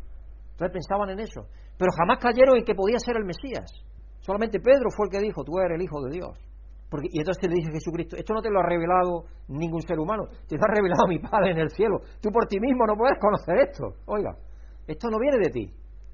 [0.51, 1.47] Entonces pensaban en eso.
[1.77, 3.71] Pero jamás cayeron en que podía ser el Mesías.
[4.19, 6.46] Solamente Pedro fue el que dijo, tú eres el Hijo de Dios.
[6.89, 10.23] Porque, y entonces le dice Jesucristo, esto no te lo ha revelado ningún ser humano,
[10.47, 11.99] te lo ha revelado mi Padre en el cielo.
[12.21, 13.95] Tú por ti mismo no puedes conocer esto.
[14.05, 14.31] Oiga,
[14.87, 15.73] esto no viene de ti,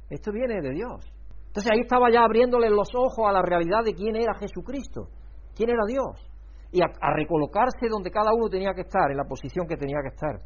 [0.09, 1.13] esto viene de Dios.
[1.47, 5.09] Entonces ahí estaba ya abriéndole los ojos a la realidad de quién era Jesucristo,
[5.55, 6.17] quién era Dios,
[6.71, 10.01] y a, a recolocarse donde cada uno tenía que estar, en la posición que tenía
[10.01, 10.41] que estar.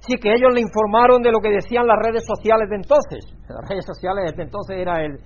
[0.00, 3.24] Sí, que ellos le informaron de lo que decían las redes sociales de entonces.
[3.48, 5.20] Las redes sociales de entonces era el,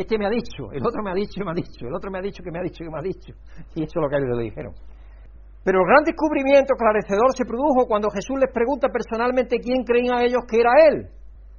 [0.00, 2.18] este me ha dicho, el otro me ha dicho me ha dicho, el otro me
[2.18, 3.32] ha dicho que me ha dicho que me ha dicho.
[3.74, 4.74] Y eso es lo que ellos le dijeron.
[5.62, 10.40] Pero el gran descubrimiento clarecedor se produjo cuando Jesús les pregunta personalmente quién creían ellos
[10.48, 11.08] que era Él.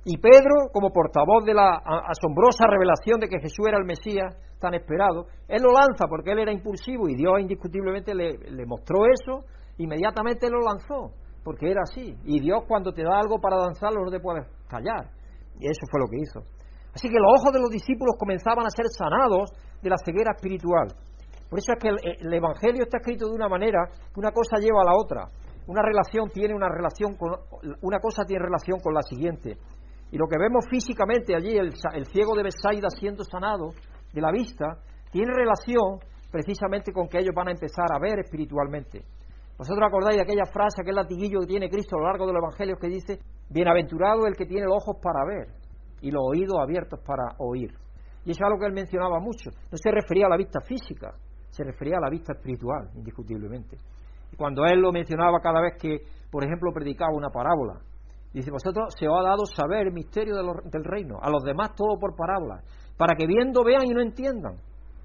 [0.03, 4.73] Y Pedro, como portavoz de la asombrosa revelación de que Jesús era el Mesías tan
[4.73, 9.45] esperado, él lo lanza porque él era impulsivo y Dios indiscutiblemente le, le mostró eso,
[9.77, 12.15] inmediatamente lo lanzó, porque era así.
[12.25, 15.11] Y Dios cuando te da algo para lanzarlo no te puedes callar.
[15.59, 16.60] Y eso fue lo que hizo.
[16.93, 19.51] Así que los ojos de los discípulos comenzaban a ser sanados
[19.81, 20.87] de la ceguera espiritual.
[21.49, 24.81] Por eso es que el, Evangelio está escrito de una manera que una cosa lleva
[24.81, 25.27] a la otra.
[25.67, 27.31] Una relación tiene una relación con
[27.81, 29.57] una cosa tiene relación con la siguiente.
[30.11, 31.71] Y lo que vemos físicamente allí, el,
[32.07, 33.69] ciego de Besaida siendo sanado
[34.11, 34.79] de la vista,
[35.11, 35.99] tiene relación
[36.31, 39.03] precisamente con que ellos van a empezar a ver espiritualmente.
[39.57, 42.43] Vosotros acordáis de aquella frase, aquel latiguillo que tiene Cristo a lo largo de los
[42.43, 45.60] evangelios que dice, bienaventurado el que tiene los ojos para ver
[46.01, 47.71] y los oídos abiertos para oír.
[48.25, 49.49] Y eso es algo que él mencionaba mucho.
[49.71, 51.13] No se refería a la vista física,
[51.49, 53.77] se refería a la vista espiritual, indiscutiblemente.
[54.31, 55.97] Y cuando él lo mencionaba cada vez que,
[56.29, 57.79] por ejemplo, predicaba una parábola,
[58.33, 61.99] dice, vosotros se os ha dado saber el misterio del reino, a los demás todo
[61.99, 62.63] por parábolas,
[62.97, 64.57] para que viendo vean y no entiendan,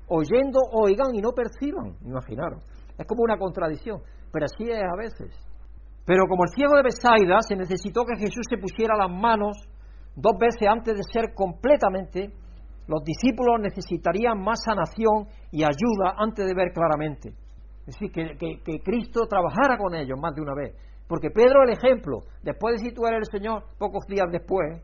[0.08, 2.62] oyendo oigan y no perciban, imaginaros.
[2.96, 4.00] Es como una contradicción,
[4.32, 5.34] pero así es a veces.
[6.04, 9.56] Pero como el ciego de Besaida, se necesitó que Jesús se pusiera las manos
[10.16, 12.32] dos veces antes de ser completamente,
[12.88, 17.34] los discípulos necesitarían más sanación y ayuda antes de ver claramente.
[17.86, 20.74] Es decir, que, Cristo trabajara con ellos más de una vez.
[21.06, 24.82] Porque Pedro el ejemplo, después de situar el Señor, pocos días después,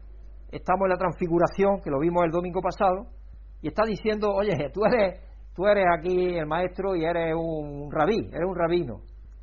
[0.53, 3.07] estamos en la transfiguración, que lo vimos el domingo pasado,
[3.61, 5.21] y está diciendo, oye, tú eres,
[5.55, 9.01] tú eres aquí el maestro y eres un rabí, eres un rabino.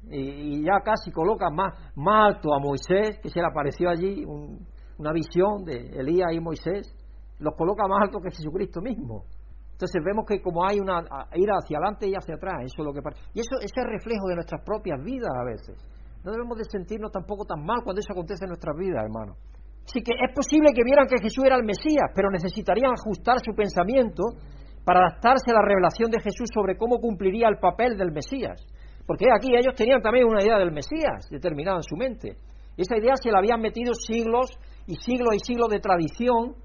[0.10, 4.66] Y, ya casi coloca más, más alto a Moisés, que se le apareció allí, un,
[5.00, 6.94] una visión de Elías y Moisés,
[7.40, 9.24] los coloca más alto que Jesucristo mismo.
[9.72, 11.00] Entonces vemos que como hay una
[11.36, 13.00] ir hacia adelante y hacia atrás, eso es lo que
[13.34, 15.80] y eso ese es reflejo de nuestras propias vidas a veces.
[16.24, 19.40] No debemos de sentirnos tampoco tan mal cuando eso acontece en nuestras vidas, hermano.
[19.86, 23.56] Sí que es posible que vieran que Jesús era el Mesías, pero necesitarían ajustar su
[23.56, 24.36] pensamiento
[24.84, 28.60] para adaptarse a la revelación de Jesús sobre cómo cumpliría el papel del Mesías.
[29.08, 32.36] Porque aquí ellos tenían también una idea del Mesías determinada en su mente.
[32.76, 34.52] Esa idea se la habían metido siglos
[34.90, 36.56] y siglos y siglos de tradición,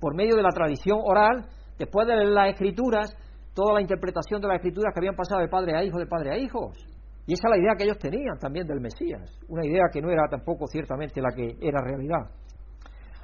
[0.00, 3.10] por medio de la tradición oral, después de las escrituras,
[3.54, 6.30] toda la interpretación de las escrituras que habían pasado de padre a hijo, de padre
[6.30, 6.76] a hijos.
[7.24, 10.10] Y esa es la idea que ellos tenían también del Mesías, una idea que no
[10.10, 12.28] era tampoco ciertamente la que era realidad.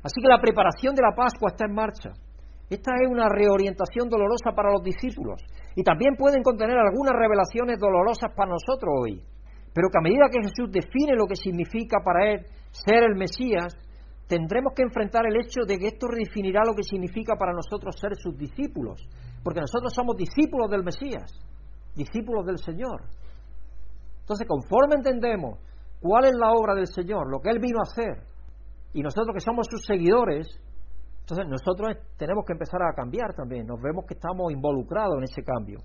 [0.03, 2.11] Así que la preparación de la Pascua está en marcha.
[2.71, 5.42] Esta es una reorientación dolorosa para los discípulos
[5.75, 9.21] y también pueden contener algunas revelaciones dolorosas para nosotros hoy.
[9.75, 13.77] Pero que a medida que Jesús define lo que significa para él ser el Mesías,
[14.27, 18.17] tendremos que enfrentar el hecho de que esto redefinirá lo que significa para nosotros ser
[18.17, 19.01] sus discípulos,
[19.43, 21.33] porque nosotros somos discípulos del Mesías,
[21.95, 23.03] discípulos del Señor.
[24.21, 25.61] Entonces, conforme entendemos
[26.01, 28.25] cuál es la obra del Señor, lo que Él vino a hacer,
[28.93, 30.49] y nosotros que somos sus seguidores,
[31.21, 35.43] entonces nosotros tenemos que empezar a cambiar también, nos vemos que estamos involucrados en ese
[35.43, 35.79] cambio.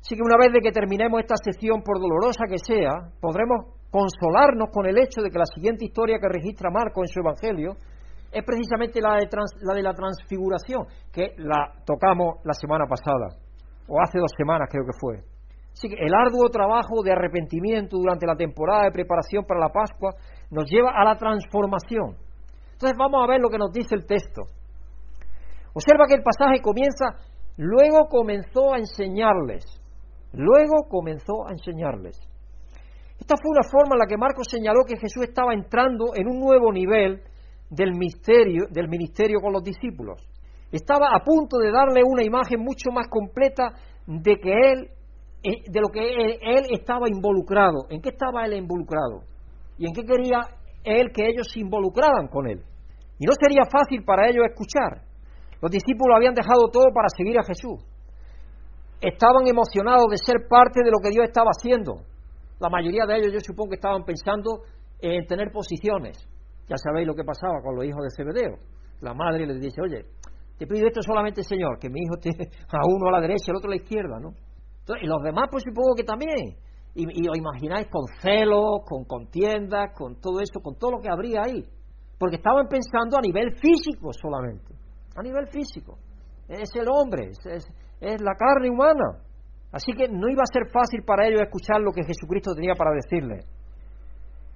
[0.00, 4.68] Así que una vez de que terminemos esta sesión, por dolorosa que sea, podremos consolarnos
[4.72, 7.76] con el hecho de que la siguiente historia que registra Marco en su Evangelio
[8.30, 9.28] es precisamente la de,
[9.62, 13.40] la de la transfiguración, que la tocamos la semana pasada,
[13.88, 15.24] o hace dos semanas creo que fue.
[15.72, 20.14] Así que el arduo trabajo de arrepentimiento durante la temporada de preparación para la Pascua
[20.50, 22.16] nos lleva a la transformación.
[22.72, 24.42] Entonces vamos a ver lo que nos dice el texto.
[25.72, 27.16] Observa que el pasaje comienza,
[27.56, 29.64] luego comenzó a enseñarles,
[30.32, 32.27] luego comenzó a enseñarles.
[33.18, 36.38] Esta fue una forma en la que Marcos señaló que Jesús estaba entrando en un
[36.38, 37.22] nuevo nivel
[37.68, 40.22] del misterio, del ministerio con los discípulos.
[40.70, 43.72] Estaba a punto de darle una imagen mucho más completa
[44.06, 44.90] de que él,
[45.42, 47.86] eh, de lo que él, estaba involucrado.
[47.90, 49.24] ¿En qué estaba él involucrado?
[49.78, 50.40] ¿Y en qué quería
[50.84, 52.62] él que ellos se involucraran con él?
[53.18, 55.02] Y no sería fácil para ellos escuchar.
[55.60, 57.82] Los discípulos habían dejado todo para seguir a Jesús.
[59.00, 62.02] Estaban emocionados de ser parte de lo que Dios estaba haciendo.
[62.60, 64.62] La mayoría de ellos yo supongo que estaban pensando
[65.00, 66.18] en tener posiciones.
[66.68, 68.58] Ya sabéis lo que pasaba con los hijos de Zebedeo.
[69.00, 70.04] La madre les dice, oye,
[70.58, 72.30] te pido esto solamente, Señor, que mi hijo esté
[72.70, 74.30] a uno a la derecha y al otro a la izquierda, ¿no?
[75.02, 76.56] y los demás, pues supongo que también.
[76.94, 81.42] Y, os imagináis con celos, con contiendas, con todo esto, con todo lo que habría
[81.42, 81.62] ahí.
[82.18, 84.74] Porque estaban pensando a nivel físico solamente.
[85.14, 85.98] A nivel físico.
[86.48, 89.27] Es el hombre, es la carne humana.
[89.72, 92.92] Así que no iba a ser fácil para ellos escuchar lo que Jesucristo tenía para
[92.92, 93.44] decirles.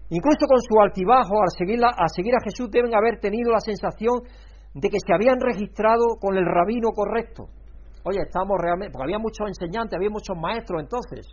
[0.09, 4.21] Incluso con su altibajo, al seguir, a seguir a Jesús, deben haber tenido la sensación
[4.75, 7.49] de que se habían registrado con el rabino correcto.
[8.05, 11.27] Oye, estamos realmente, porque había muchos enseñantes, había muchos maestros entonces.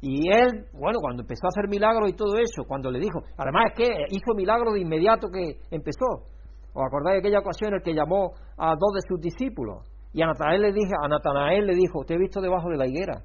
[0.00, 3.70] Y él, bueno, cuando empezó a hacer milagros y todo eso, cuando le dijo, además
[3.70, 6.26] es que hizo milagros de inmediato que empezó.
[6.74, 9.91] ¿Os acordáis de aquella ocasión en la que llamó a dos de sus discípulos?
[10.12, 12.86] Y a Natanael le, dije, a Natanael le dijo, te he visto debajo de la
[12.86, 13.22] higuera.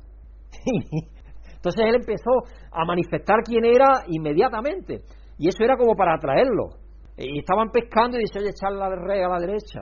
[1.56, 2.32] Entonces él empezó
[2.72, 5.02] a manifestar quién era inmediatamente.
[5.38, 6.70] Y eso era como para atraerlo.
[7.18, 9.82] Y estaban pescando y dice, oye, echar la red a la derecha.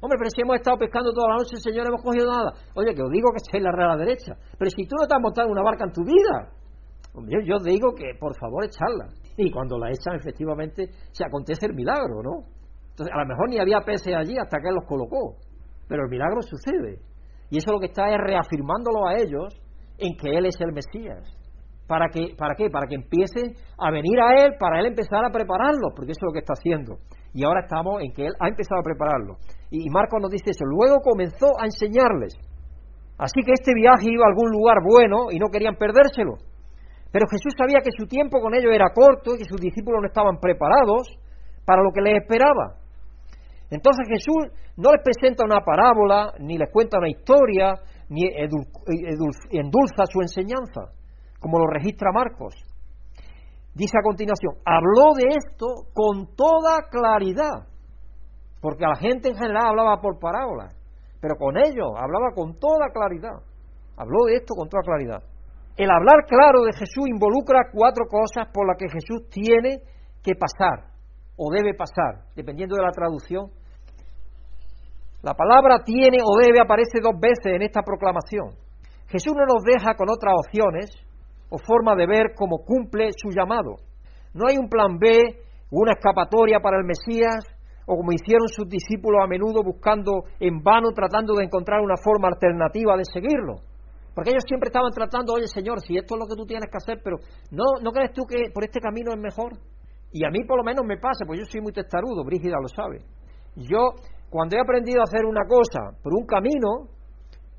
[0.00, 2.52] Hombre, pero si hemos estado pescando toda la noche, señor, hemos cogido nada.
[2.74, 4.32] Oye, que os digo que echéis la red a la derecha.
[4.58, 6.48] Pero si tú no te has montado una barca en tu vida,
[7.12, 9.12] hombre, yo, os digo que por favor echarla.
[9.36, 12.48] Y cuando la echan, efectivamente, se acontece el milagro, ¿no?
[12.90, 15.36] Entonces, a lo mejor ni había peces allí hasta que él los colocó.
[15.90, 17.02] Pero el milagro sucede.
[17.50, 19.50] Y eso lo que está es reafirmándolo a ellos
[19.98, 21.26] en que Él es el Mesías.
[21.88, 22.70] ¿Para, que, ¿Para qué?
[22.70, 26.28] Para que empiecen a venir a Él, para Él empezar a prepararlos, porque eso es
[26.30, 27.02] lo que está haciendo.
[27.34, 29.34] Y ahora estamos en que Él ha empezado a prepararlo.
[29.70, 30.64] Y, Marcos nos dice eso.
[30.64, 32.38] Luego comenzó a enseñarles.
[33.18, 36.38] Así que este viaje iba a algún lugar bueno y no querían perdérselo.
[37.10, 40.06] Pero Jesús sabía que su tiempo con ellos era corto y que sus discípulos no
[40.06, 41.18] estaban preparados
[41.66, 42.78] para lo que les esperaba.
[43.70, 47.74] Entonces Jesús no les presenta una parábola, ni les cuenta una historia,
[48.08, 48.24] ni
[49.52, 50.92] endulza su enseñanza
[51.40, 52.54] como lo registra Marcos.
[53.74, 57.66] Dice a continuación, habló de esto con toda claridad,
[58.60, 60.76] porque a la gente en general hablaba por parábolas,
[61.20, 63.42] pero con ellos hablaba con toda claridad.
[63.96, 65.22] Habló de esto con toda claridad.
[65.76, 69.80] El hablar claro de Jesús involucra cuatro cosas por las que Jesús tiene
[70.22, 70.90] que pasar
[71.36, 73.50] o debe pasar, dependiendo de la traducción.
[75.22, 78.56] La palabra tiene o debe aparece dos veces en esta proclamación.
[79.08, 80.90] Jesús no nos deja con otras opciones,
[81.50, 83.76] o forma de ver cómo cumple su llamado.
[84.32, 85.08] No hay un plan B,
[85.70, 87.44] una escapatoria para el Mesías,
[87.86, 92.28] o como hicieron sus discípulos a menudo buscando en vano, tratando de encontrar una forma
[92.28, 93.56] alternativa de seguirlo.
[94.14, 96.76] Porque ellos siempre estaban tratando, oye Señor, si esto es lo que tú tienes que
[96.76, 97.16] hacer, pero
[97.50, 99.52] ¿no, ¿no crees tú que por este camino es mejor?
[100.12, 102.68] Y a mí por lo menos me pasa, pues yo soy muy testarudo, Brígida lo
[102.68, 102.98] sabe.
[103.56, 103.94] Yo,
[104.30, 106.88] cuando he aprendido a hacer una cosa por un camino,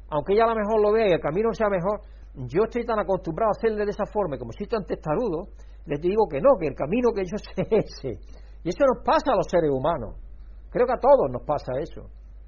[0.10, 2.02] aunque ella a lo mejor lo vea y el camino sea mejor,
[2.48, 5.52] yo estoy tan acostumbrado a hacerle de esa forma, como soy tan testarudo,
[5.86, 8.20] les digo que no, que el camino que yo sé es ese.
[8.64, 10.16] Y eso nos pasa a los seres humanos.
[10.70, 12.08] Creo que a todos nos pasa eso.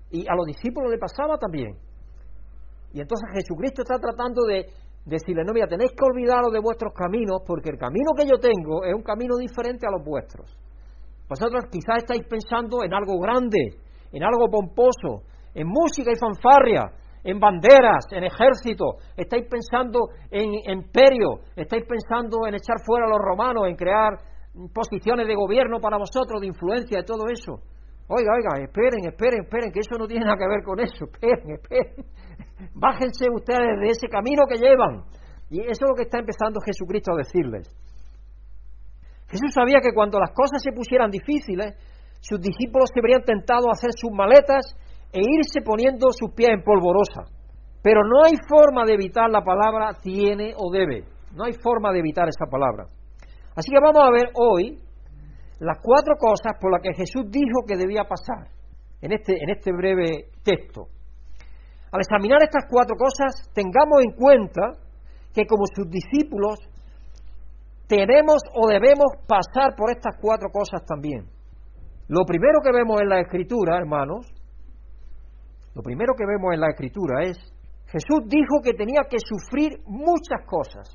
[0.10, 1.76] Y a los discípulos le pasaba también.
[2.94, 4.68] Y entonces Jesucristo está tratando de
[5.06, 8.86] decirle, no, mira, tenéis que olvidaros de vuestros caminos, porque el camino que yo tengo
[8.86, 10.56] es un camino diferente a los vuestros.
[11.28, 13.76] Vosotros quizás estáis pensando en algo grande,
[14.14, 16.92] en algo pomposo, en música y fanfarria,
[17.24, 23.20] en banderas, en ejército, estáis pensando en imperio, estáis pensando en echar fuera a los
[23.20, 24.20] romanos, en crear
[24.74, 27.60] posiciones de gobierno para vosotros, de influencia, de todo eso.
[28.08, 31.56] Oiga, oiga, esperen, esperen, esperen, que eso no tiene nada que ver con eso, esperen,
[31.56, 32.06] esperen.
[32.76, 35.04] Bájense ustedes de ese camino que llevan.
[35.50, 37.70] Y eso es lo que está empezando Jesucristo a decirles.
[39.28, 41.74] Jesús sabía que cuando las cosas se pusieran difíciles,
[42.24, 44.64] sus discípulos se verían tentados a hacer sus maletas
[45.12, 47.28] e irse poniendo sus pies en polvorosa.
[47.84, 51.04] Pero no hay forma de evitar la palabra tiene o debe.
[51.36, 52.88] No hay forma de evitar esa palabra.
[53.58, 54.80] Así que vamos a ver hoy
[55.60, 58.48] las cuatro cosas por las que Jesús dijo que debía pasar
[59.02, 60.88] en este, en este breve texto.
[61.92, 64.80] Al examinar estas cuatro cosas, tengamos en cuenta
[65.34, 66.56] que como sus discípulos
[67.86, 71.33] tenemos o debemos pasar por estas cuatro cosas también.
[72.08, 74.28] Lo primero que vemos en la Escritura, hermanos,
[75.76, 77.38] Lo primero que vemos en la escritura es,
[77.88, 80.88] Jesús dijo que tenía que sufrir muchas cosas.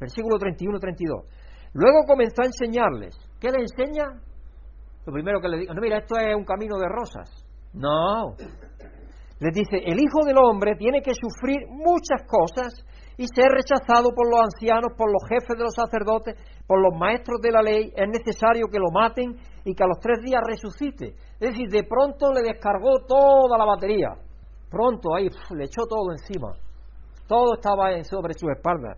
[0.00, 1.24] Versículo 31-32.
[1.74, 3.14] Luego comenzó a enseñarles.
[3.38, 4.04] ¿Qué le enseña?
[5.06, 7.28] Lo primero que le digo, no, mira, esto es un camino de rosas.
[7.72, 8.36] No.
[9.40, 12.72] Les dice, el Hijo del Hombre tiene que sufrir muchas cosas
[13.16, 16.36] y ser rechazado por los ancianos, por los jefes de los sacerdotes,
[16.72, 17.92] por los maestros de la ley.
[17.94, 21.08] Es necesario que lo maten y que a los tres días resucite.
[21.38, 24.08] Es decir, de pronto le descargó toda la batería.
[24.70, 26.54] Pronto ahí le echó todo encima.
[27.28, 28.96] Todo estaba sobre su espalda.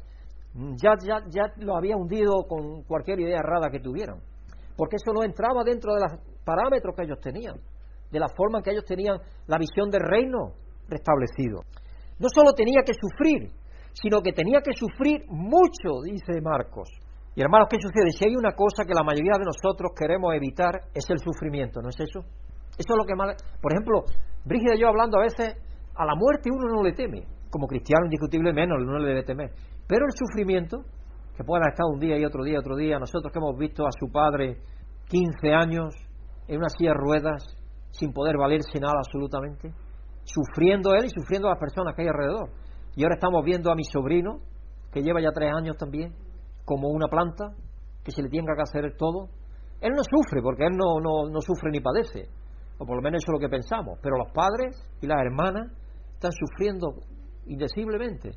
[0.54, 4.20] Ya, ya, ya lo había hundido con cualquier idea errada que tuvieran.
[4.76, 6.12] Porque eso no entraba dentro de los
[6.44, 7.56] parámetros que ellos tenían,
[8.12, 9.18] de la forma en que ellos tenían
[9.48, 10.54] la visión del reino
[10.86, 11.58] restablecido.
[12.20, 13.50] No solo tenía que sufrir,
[13.94, 16.88] sino que tenía que sufrir mucho, dice Marcos.
[17.34, 18.10] Y hermanos, ¿qué sucede?
[18.10, 21.88] Si hay una cosa que la mayoría de nosotros queremos evitar es el sufrimiento, ¿no
[21.88, 22.20] es eso?
[22.78, 23.34] Eso es lo que más...
[23.60, 24.04] Por ejemplo,
[24.44, 25.56] Brígida y yo hablando a veces,
[25.94, 29.50] a la muerte uno no le teme, como cristiano indiscutible menos, uno le debe temer.
[29.86, 30.84] Pero el sufrimiento,
[31.34, 33.90] que pueda estar un día y otro día, otro día, nosotros que hemos visto a
[33.98, 34.58] su padre
[35.08, 35.94] 15 años
[36.46, 37.56] en una silla de ruedas,
[37.90, 39.72] sin poder valerse nada absolutamente,
[40.24, 42.50] sufriendo él y sufriendo las personas que hay alrededor.
[42.96, 44.40] Y ahora estamos viendo a mi sobrino,
[44.92, 46.12] que lleva ya tres años también,
[46.64, 47.52] como una planta,
[48.02, 49.28] que se le tenga que hacer todo.
[49.80, 52.28] Él no sufre, porque él no, no, no sufre ni padece,
[52.78, 55.70] o por lo menos eso es lo que pensamos, pero los padres y las hermanas
[56.14, 56.94] están sufriendo
[57.46, 58.30] indeciblemente.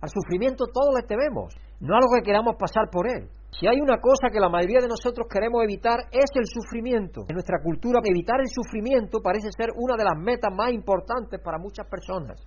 [0.00, 3.28] Al sufrimiento todos le tememos, no algo que queramos pasar por él.
[3.50, 7.22] Si hay una cosa que la mayoría de nosotros queremos evitar es el sufrimiento.
[7.28, 11.58] En nuestra cultura evitar el sufrimiento parece ser una de las metas más importantes para
[11.58, 12.38] muchas personas.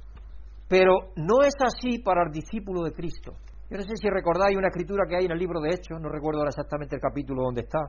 [0.69, 3.33] Pero no es así para el discípulo de Cristo.
[3.71, 6.09] Yo no sé si recordáis una escritura que hay en el libro de Hechos, no
[6.09, 7.79] recuerdo ahora exactamente el capítulo donde está,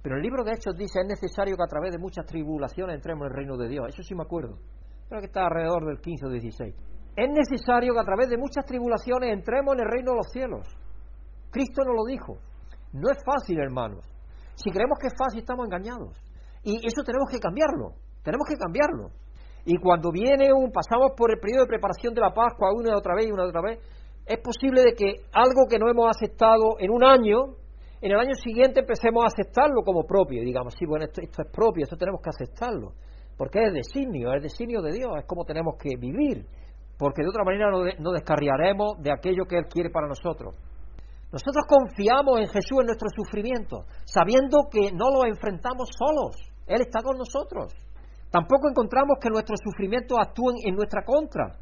[0.00, 3.26] pero el libro de Hechos dice es necesario que a través de muchas tribulaciones entremos
[3.26, 3.88] en el reino de Dios.
[3.88, 4.60] Eso sí me acuerdo.
[5.08, 6.74] Creo que está alrededor del 15 o 16.
[7.16, 10.68] Es necesario que a través de muchas tribulaciones entremos en el reino de los cielos.
[11.50, 12.38] Cristo nos lo dijo.
[12.92, 14.06] No es fácil, hermanos.
[14.54, 16.14] Si creemos que es fácil, estamos engañados.
[16.62, 17.98] Y eso tenemos que cambiarlo.
[18.22, 19.10] Tenemos que cambiarlo.
[19.64, 22.94] Y cuando viene un, pasamos por el periodo de preparación de la Pascua una y
[22.94, 23.80] otra vez y una y otra vez,
[24.26, 27.56] es posible de que algo que no hemos aceptado en un año,
[28.00, 30.42] en el año siguiente empecemos a aceptarlo como propio.
[30.42, 32.92] Y digamos, sí, bueno, esto, es propio, esto tenemos que aceptarlo.
[33.36, 36.46] Porque es designio, es designio de Dios, es como tenemos que vivir.
[36.98, 40.54] Porque de otra manera no, no descarriaremos de aquello que Él quiere para nosotros.
[41.32, 46.36] Nosotros confiamos en Jesús en nuestro sufrimiento, sabiendo que no lo enfrentamos solos.
[46.66, 47.74] Él está con nosotros.
[48.30, 51.58] Tampoco encontramos que nuestros sufrimientos actúen en nuestra contra,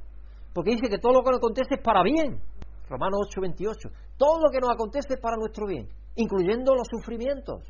[0.53, 2.41] porque dice que todo lo que nos acontece es para bien.
[2.89, 3.89] Romanos 8, 28.
[4.17, 7.65] Todo lo que nos acontece es para nuestro bien, incluyendo los sufrimientos.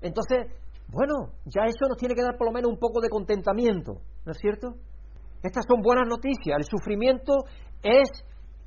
[0.00, 0.46] Entonces,
[0.88, 4.32] bueno, ya eso nos tiene que dar por lo menos un poco de contentamiento, ¿no
[4.32, 4.74] es cierto?
[5.42, 6.58] Estas son buenas noticias.
[6.58, 7.34] El sufrimiento
[7.82, 8.08] es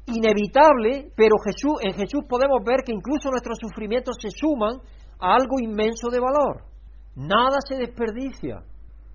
[0.06, 4.80] inevitable, pero Jesús, en Jesús podemos ver que incluso nuestros sufrimientos se suman
[5.20, 6.64] a algo inmenso de valor.
[7.16, 8.64] Nada se desperdicia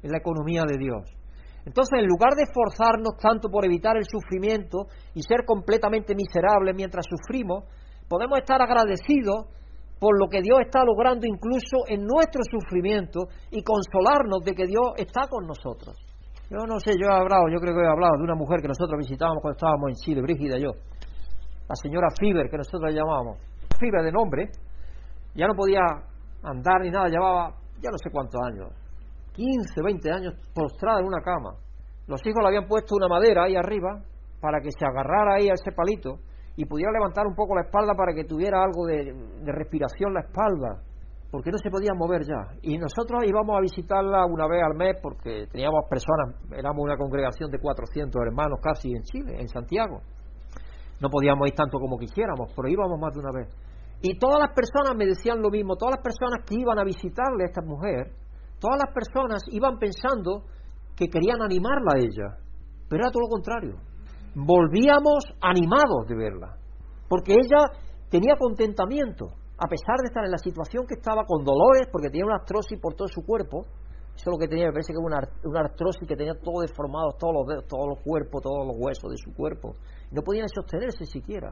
[0.03, 1.24] en la economía de Dios.
[1.65, 7.07] Entonces, en lugar de esforzarnos tanto por evitar el sufrimiento y ser completamente miserables mientras
[7.09, 7.65] sufrimos,
[8.09, 9.47] podemos estar agradecidos
[9.99, 14.93] por lo que Dios está logrando incluso en nuestro sufrimiento y consolarnos de que Dios
[14.97, 15.97] está con nosotros.
[16.51, 18.69] Yo no sé, yo he hablado, yo creo que he hablado de una mujer que
[18.69, 20.73] nosotros visitábamos cuando estábamos en Chile, Brígida y yo,
[21.67, 23.39] la señora Fiber, que nosotros la llamábamos,
[23.81, 24.51] Fiber de nombre,
[25.35, 25.81] ya no podía
[26.43, 28.69] andar ni nada, llevaba ya no sé cuántos años,
[29.35, 31.55] 15, 20 años postrada en una cama.
[32.07, 34.03] Los hijos le habían puesto una madera ahí arriba
[34.41, 36.19] para que se agarrara ahí a ese palito
[36.57, 39.13] y pudiera levantar un poco la espalda para que tuviera algo de,
[39.43, 40.83] de respiración la espalda
[41.35, 42.55] porque no se podía mover ya.
[42.63, 47.51] Y nosotros íbamos a visitarla una vez al mes porque teníamos personas, éramos una congregación
[47.51, 49.99] de 400 hermanos casi en Chile, en Santiago.
[51.01, 53.49] No podíamos ir tanto como quisiéramos, pero íbamos más de una vez.
[54.01, 57.43] Y todas las personas me decían lo mismo, todas las personas que iban a visitarle
[57.43, 58.13] a esta mujer,
[58.59, 60.45] todas las personas iban pensando
[60.97, 62.39] que querían animarla a ella,
[62.89, 63.77] pero era todo lo contrario.
[64.35, 66.57] Volvíamos animados de verla,
[67.09, 67.71] porque ella
[68.11, 69.27] tenía contentamiento,
[69.59, 72.79] a pesar de estar en la situación que estaba con dolores, porque tenía una artrosis
[72.81, 73.67] por todo su cuerpo,
[74.15, 77.11] eso es lo que tenía, me parece que una, una artrosis que tenía todo deformado,
[77.19, 79.75] todos los dedos, todos los cuerpos, todos los huesos de su cuerpo,
[80.13, 81.51] no podían sostenerse siquiera.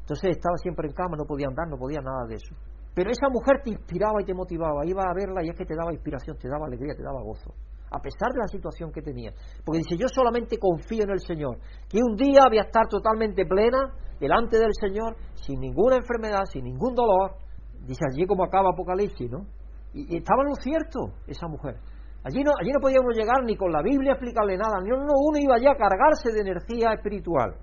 [0.00, 2.54] Entonces estaba siempre en cama, no podía andar, no podía nada de eso.
[2.94, 5.74] Pero esa mujer te inspiraba y te motivaba, iba a verla y es que te
[5.74, 7.52] daba inspiración, te daba alegría, te daba gozo,
[7.90, 9.32] a pesar de la situación que tenía.
[9.64, 13.44] Porque dice, yo solamente confío en el Señor, que un día voy a estar totalmente
[13.46, 17.42] plena delante del Señor, sin ninguna enfermedad, sin ningún dolor,
[17.86, 19.44] Dice allí como acaba Apocalipsis, ¿no?
[19.92, 21.76] Y, estaba en lo cierto esa mujer.
[22.24, 24.90] Allí no, allí no podía uno llegar ni con la Biblia a explicarle nada, ni
[24.90, 27.54] uno, uno iba ya a cargarse de energía espiritual.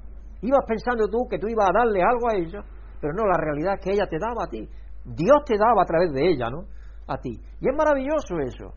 [0.41, 2.61] Ibas pensando tú que tú ibas a darle algo a ella,
[2.99, 4.69] pero no, la realidad es que ella te daba a ti.
[5.05, 6.65] Dios te daba a través de ella, ¿no?
[7.07, 7.39] A ti.
[7.59, 8.73] Y es maravilloso eso.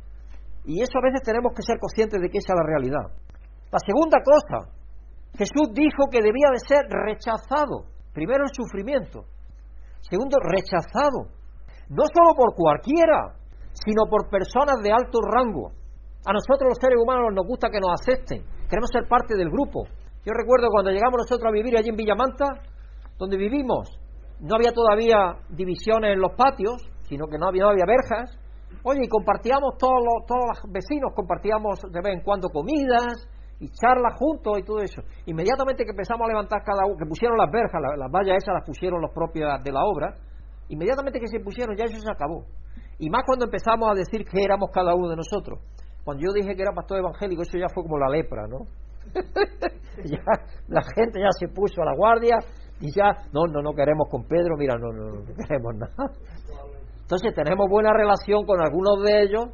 [0.65, 3.07] Y eso a veces tenemos que ser conscientes de que esa es la realidad.
[3.71, 4.71] La segunda cosa,
[5.37, 7.91] Jesús dijo que debía de ser rechazado.
[8.13, 9.25] Primero el sufrimiento.
[10.01, 11.29] Segundo, rechazado.
[11.91, 13.35] No solo por cualquiera,
[13.73, 15.73] sino por personas de alto rango.
[16.25, 18.45] A nosotros los seres humanos nos gusta que nos acepten.
[18.69, 19.85] Queremos ser parte del grupo.
[20.25, 22.47] Yo recuerdo cuando llegamos nosotros a vivir allí en Villamanta,
[23.19, 24.01] donde vivimos,
[24.41, 28.39] no había todavía divisiones en los patios, sino que no había, no había verjas.
[28.83, 33.29] Oye, y compartíamos todos los, todos los vecinos, compartíamos de vez en cuando comidas
[33.61, 35.03] y charlas juntos y todo eso.
[35.27, 38.67] Inmediatamente que empezamos a levantar cada uno, que pusieron las verjas, las, vallas esas las
[38.67, 40.15] pusieron los propios de la obra,
[40.69, 42.45] inmediatamente que se pusieron ya eso se acabó.
[42.99, 45.61] Y más cuando empezamos a decir que éramos cada uno de nosotros.
[46.05, 48.67] Cuando yo dije que era pastor evangélico, eso ya fue como la lepra, ¿no?
[50.05, 50.19] ya
[50.69, 52.39] la gente ya se puso a la guardia
[52.85, 56.13] y ya, no, no, no queremos con Pedro, mira, no, no, no queremos nada.
[57.01, 59.45] Entonces tenemos buena relación con algunos de ellos,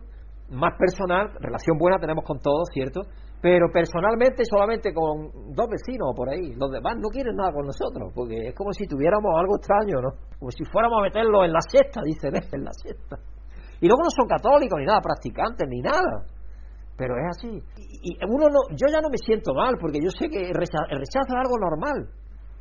[0.51, 3.03] más personal, relación buena tenemos con todos, ¿cierto?
[3.41, 6.55] Pero personalmente solamente con dos vecinos por ahí.
[6.59, 10.11] Los demás no quieren nada con nosotros, porque es como si tuviéramos algo extraño, ¿no?
[10.39, 13.17] Como si fuéramos a meterlo en la siesta, dicen, en la siesta.
[13.81, 16.27] Y luego no son católicos ni nada, practicantes ni nada.
[16.99, 17.49] Pero es así.
[18.03, 21.33] Y, uno no, yo ya no me siento mal, porque yo sé que el rechazo,
[21.33, 22.11] es algo normal.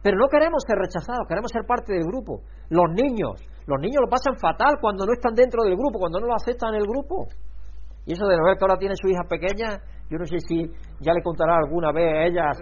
[0.02, 2.42] Pero no queremos ser rechazados, queremos ser parte del grupo.
[2.70, 6.28] Los niños, los niños lo pasan fatal cuando no están dentro del grupo, cuando no
[6.28, 7.28] lo aceptan el grupo.
[8.06, 9.78] Y eso de ver que ahora tiene su hija pequeña,
[10.10, 10.66] yo no sé si
[11.00, 12.58] ya le contará alguna vez a ellas.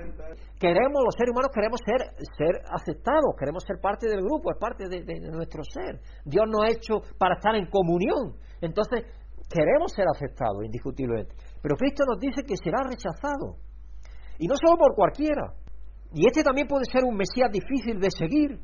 [0.59, 2.01] Queremos, los seres humanos queremos ser,
[2.35, 6.01] ser aceptados, queremos ser parte del grupo, es parte de, de nuestro ser.
[6.25, 8.33] Dios nos ha hecho para estar en comunión.
[8.59, 9.05] Entonces,
[9.47, 11.35] queremos ser aceptados, indiscutiblemente.
[11.61, 13.55] Pero Cristo nos dice que será rechazado.
[14.39, 15.53] Y no solo por cualquiera.
[16.13, 18.59] Y este también puede ser un Mesías difícil de seguir.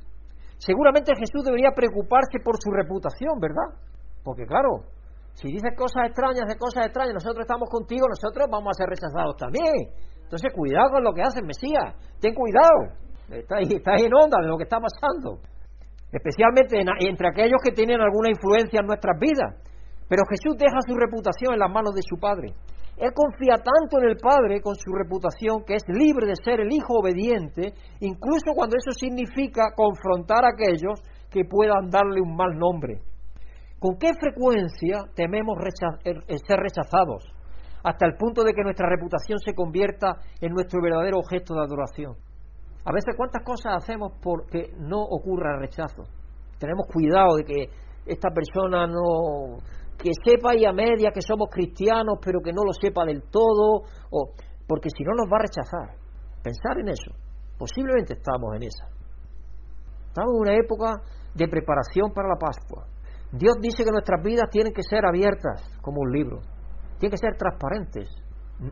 [0.58, 3.76] Seguramente Jesús debería preocuparse por su reputación, ¿verdad?
[4.24, 4.88] Porque claro,
[5.34, 9.36] si dices cosas extrañas de cosas extrañas, nosotros estamos contigo, nosotros vamos a ser rechazados
[9.36, 9.92] también.
[10.24, 11.96] Entonces cuidado con lo que haces, Mesías.
[12.22, 12.96] Ten cuidado.
[13.30, 15.40] Estás, estás en onda de lo que está pasando.
[16.12, 19.58] Especialmente entre aquellos que tienen alguna influencia en nuestras vidas.
[20.08, 22.54] Pero Jesús deja su reputación en las manos de su Padre.
[22.98, 26.72] Él confía tanto en el Padre con su reputación que es libre de ser el
[26.72, 33.02] Hijo obediente, incluso cuando eso significa confrontar a aquellos que puedan darle un mal nombre.
[33.80, 35.58] ¿Con qué frecuencia tememos
[36.04, 37.24] ser rechazados
[37.84, 42.16] hasta el punto de que nuestra reputación se convierta en nuestro verdadero objeto de adoración?
[42.86, 46.04] A veces cuántas cosas hacemos porque no ocurra rechazo.
[46.60, 47.70] Tenemos cuidado de que
[48.06, 49.58] esta persona no
[49.98, 53.84] que sepa y a media que somos cristianos, pero que no lo sepa del todo,
[54.12, 54.34] o,
[54.68, 55.98] porque si no nos va a rechazar.
[56.44, 57.12] Pensar en eso.
[57.58, 58.88] Posiblemente estamos en esa.
[60.08, 61.02] Estamos en una época
[61.34, 62.86] de preparación para la Pascua.
[63.32, 66.42] Dios dice que nuestras vidas tienen que ser abiertas como un libro,
[67.00, 68.10] tienen que ser transparentes.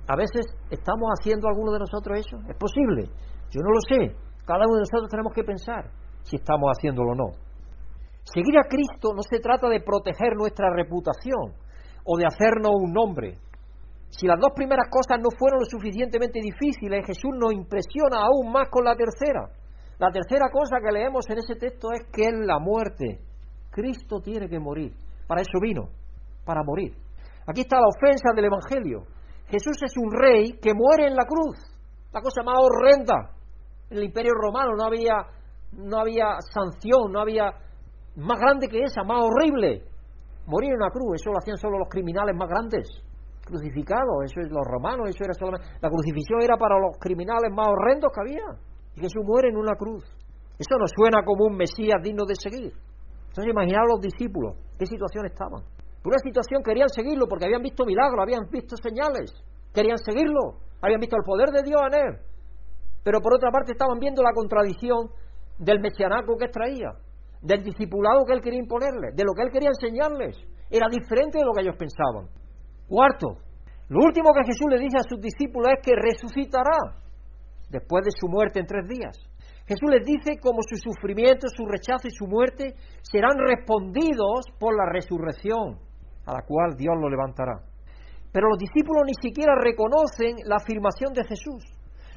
[0.08, 3.10] A veces estamos haciendo alguno de nosotros eso, es posible,
[3.50, 4.16] yo no lo sé.
[4.46, 5.90] Cada uno de nosotros tenemos que pensar
[6.22, 7.51] si estamos haciéndolo o no.
[8.24, 11.54] Seguir a Cristo no se trata de proteger nuestra reputación
[12.06, 13.38] o de hacernos un nombre.
[14.10, 18.70] Si las dos primeras cosas no fueron lo suficientemente difíciles, Jesús nos impresiona aún más
[18.70, 19.50] con la tercera.
[19.98, 23.20] La tercera cosa que leemos en ese texto es que es la muerte.
[23.72, 24.94] Cristo tiene que morir.
[25.28, 25.90] Para eso vino,
[26.46, 26.94] para morir.
[27.48, 29.04] Aquí está la ofensa del Evangelio.
[29.48, 31.58] Jesús es un rey que muere en la cruz.
[32.12, 33.32] La cosa más horrenda.
[33.90, 35.16] En el Imperio Romano no había,
[35.72, 37.54] no había sanción, no había
[38.16, 39.84] más grande que esa, más horrible.
[40.48, 42.88] Morir en una cruz, eso lo hacían solo los criminales más grandes,
[43.46, 45.68] crucificados, eso es los romanos, eso era solamente.
[45.82, 48.48] La crucifixión era para los criminales más horrendos que había.
[48.96, 50.04] Y Jesús muere en una cruz.
[50.58, 52.74] Eso no suena como un Mesías digno de seguir.
[53.30, 55.64] Entonces imaginaos los discípulos, qué situación estaban.
[56.04, 59.32] Por una situación querían seguirlo porque habían visto milagros, habían visto señales,
[59.74, 62.20] querían seguirlo, habían visto el poder de Dios en él.
[63.04, 65.10] Pero por otra parte estaban viendo la contradicción
[65.58, 66.92] del mesianaco que traía
[67.42, 70.38] del discipulado que él quería imponerles, de lo que él quería enseñarles.
[70.70, 72.30] Era diferente de lo que ellos pensaban.
[72.88, 73.38] Cuarto,
[73.90, 77.02] lo último que Jesús le dice a sus discípulos es que resucitará
[77.70, 79.18] después de su muerte en tres días.
[79.66, 84.92] Jesús les dice cómo su sufrimiento, su rechazo y su muerte serán respondidos por la
[84.92, 85.80] resurrección,
[86.26, 87.64] a la cual Dios lo levantará.
[88.32, 91.64] Pero los discípulos ni siquiera reconocen la afirmación de Jesús.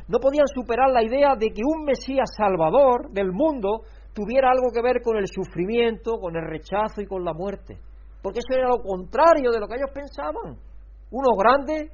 [0.06, 3.82] No podían superar la idea de que un Mesías salvador del mundo
[4.14, 7.78] tuviera algo que ver con el sufrimiento, con el rechazo y con la muerte.
[8.22, 10.56] Porque eso era lo contrario de lo que ellos pensaban.
[11.10, 11.90] Unos grandes,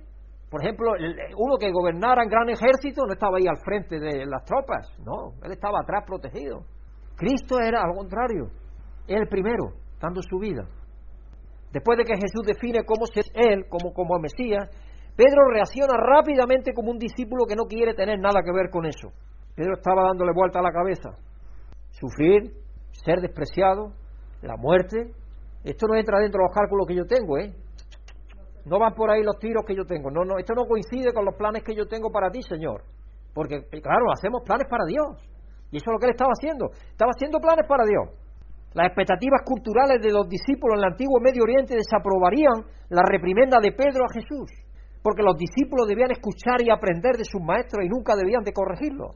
[0.48, 0.92] por ejemplo,
[1.36, 5.34] uno que gobernara en gran ejército no estaba ahí al frente de las tropas, no,
[5.42, 6.62] él estaba atrás protegido.
[7.16, 8.48] Cristo era al contrario,
[9.08, 10.64] el primero, dando su vida.
[11.72, 14.68] Después de que Jesús define cómo es Él, como, como Mesías,
[15.16, 19.10] Pedro reacciona rápidamente como un discípulo que no quiere tener nada que ver con eso.
[19.54, 21.10] Pedro estaba dándole vuelta a la cabeza.
[22.00, 22.52] Sufrir,
[23.04, 23.92] ser despreciado,
[24.42, 25.12] la muerte.
[25.62, 27.52] Esto no entra dentro de los cálculos que yo tengo, ¿eh?
[28.64, 30.10] No van por ahí los tiros que yo tengo.
[30.10, 32.82] No, no, esto no coincide con los planes que yo tengo para ti, Señor.
[33.34, 35.16] Porque, claro, hacemos planes para Dios.
[35.70, 36.70] Y eso es lo que él estaba haciendo.
[36.72, 38.08] Estaba haciendo planes para Dios.
[38.74, 43.72] Las expectativas culturales de los discípulos en el antiguo Medio Oriente desaprobarían la reprimenda de
[43.72, 44.50] Pedro a Jesús,
[45.02, 49.10] porque los discípulos debían escuchar y aprender de sus maestros y nunca debían de corregirlo.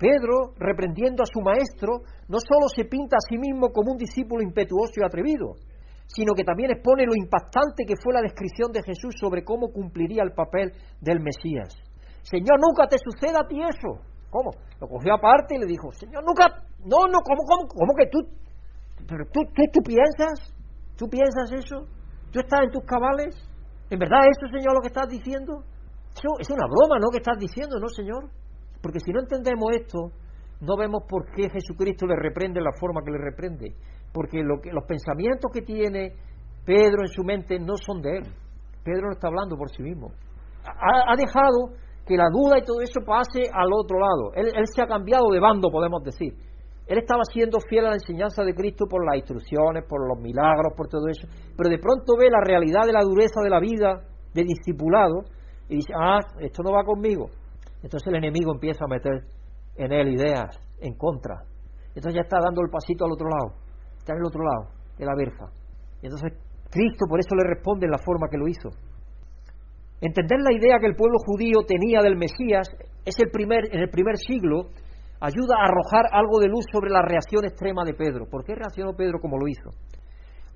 [0.00, 4.42] Pedro, reprendiendo a su maestro, no solo se pinta a sí mismo como un discípulo
[4.42, 5.60] impetuoso y atrevido,
[6.06, 10.24] sino que también expone lo impactante que fue la descripción de Jesús sobre cómo cumpliría
[10.24, 11.76] el papel del Mesías.
[12.22, 14.00] Señor, nunca te suceda a ti eso.
[14.30, 14.50] ¿Cómo?
[14.80, 16.48] Lo cogió aparte y le dijo, Señor, nunca,
[16.80, 18.18] no, no, ¿cómo, cómo, cómo que tú
[19.08, 19.40] pero tú,
[19.72, 20.52] tú, piensas,
[20.96, 21.86] tú piensas eso,
[22.32, 23.34] tú estás en tus cabales,
[23.88, 25.64] ¿en verdad eso, Señor, lo que estás diciendo?
[26.14, 27.08] Eso es una broma, ¿no?
[27.10, 28.28] Que estás diciendo, ¿no, Señor?
[28.82, 30.10] Porque si no entendemos esto,
[30.60, 33.74] no vemos por qué Jesucristo le reprende la forma que le reprende.
[34.12, 36.14] Porque lo que, los pensamientos que tiene
[36.64, 38.24] Pedro en su mente no son de él.
[38.84, 40.08] Pedro no está hablando por sí mismo.
[40.64, 41.72] Ha, dejado
[42.06, 44.32] que la duda y todo eso pase al otro lado.
[44.34, 46.34] él se ha cambiado de bando, podemos decir.
[46.90, 50.74] Él estaba siendo fiel a la enseñanza de Cristo por las instrucciones, por los milagros,
[50.76, 54.02] por todo eso, pero de pronto ve la realidad de la dureza de la vida
[54.34, 55.22] de discipulado
[55.68, 57.30] y dice, ah, esto no va conmigo.
[57.82, 59.24] Entonces el enemigo empieza a meter
[59.76, 61.44] en él ideas en contra.
[61.94, 63.56] Entonces ya está dando el pasito al otro lado,
[63.98, 65.46] está en el otro lado, de la verja.
[66.02, 66.32] Y entonces
[66.70, 68.70] Cristo por eso le responde en la forma que lo hizo.
[70.00, 72.68] Entender la idea que el pueblo judío tenía del Mesías
[73.04, 74.70] es el primer, en el primer siglo
[75.20, 78.26] ayuda a arrojar algo de luz sobre la reacción extrema de Pedro.
[78.30, 79.70] ¿Por qué reaccionó Pedro como lo hizo?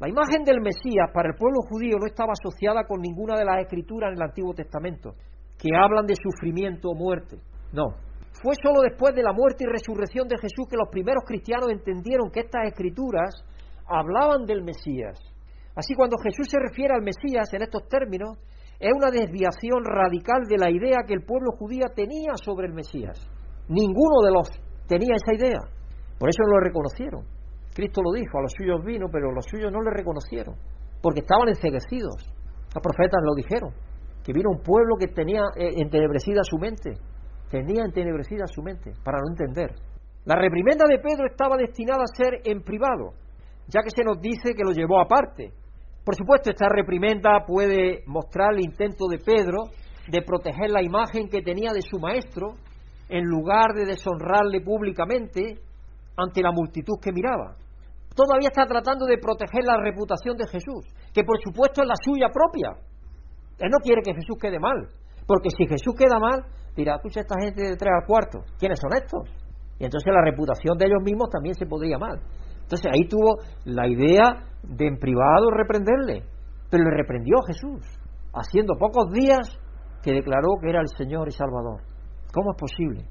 [0.00, 3.60] La imagen del Mesías para el pueblo judío no estaba asociada con ninguna de las
[3.60, 5.14] escrituras en el Antiguo Testamento
[5.58, 7.38] que hablan de sufrimiento o muerte.
[7.72, 7.94] No.
[8.42, 12.30] Fue solo después de la muerte y resurrección de Jesús que los primeros cristianos entendieron
[12.30, 13.34] que estas escrituras
[13.86, 15.18] hablaban del Mesías.
[15.76, 18.38] Así cuando Jesús se refiere al Mesías en estos términos,
[18.78, 23.18] es una desviación radical de la idea que el pueblo judío tenía sobre el Mesías.
[23.68, 24.50] Ninguno de los
[24.86, 25.60] tenía esa idea.
[26.18, 27.24] Por eso no lo reconocieron.
[27.74, 30.54] Cristo lo dijo, a los suyos vino, pero los suyos no le reconocieron,
[31.02, 32.30] porque estaban enceguecidos.
[32.72, 33.70] Los profetas lo dijeron,
[34.24, 36.94] que vino un pueblo que tenía eh, entenebrecida su mente,
[37.50, 39.74] tenía entenebrecida su mente, para no entender.
[40.24, 43.12] La reprimenda de Pedro estaba destinada a ser en privado,
[43.68, 45.52] ya que se nos dice que lo llevó aparte.
[46.02, 49.70] Por supuesto, esta reprimenda puede mostrar el intento de Pedro
[50.08, 52.56] de proteger la imagen que tenía de su maestro
[53.08, 55.58] en lugar de deshonrarle públicamente
[56.16, 57.56] ante la multitud que miraba.
[58.14, 62.28] Todavía está tratando de proteger la reputación de Jesús, que por supuesto es la suya
[62.32, 62.76] propia.
[63.58, 64.88] Él no quiere que Jesús quede mal,
[65.26, 66.44] porque si Jesús queda mal,
[66.76, 69.28] dirá, escucha esta gente de tres al cuarto, ¿quiénes son estos?
[69.78, 72.20] Y entonces la reputación de ellos mismos también se podría mal.
[72.62, 76.24] Entonces ahí tuvo la idea de en privado reprenderle,
[76.70, 77.82] pero le reprendió Jesús,
[78.32, 79.58] haciendo pocos días
[80.02, 81.82] que declaró que era el Señor y Salvador.
[82.32, 83.04] ¿Cómo es posible?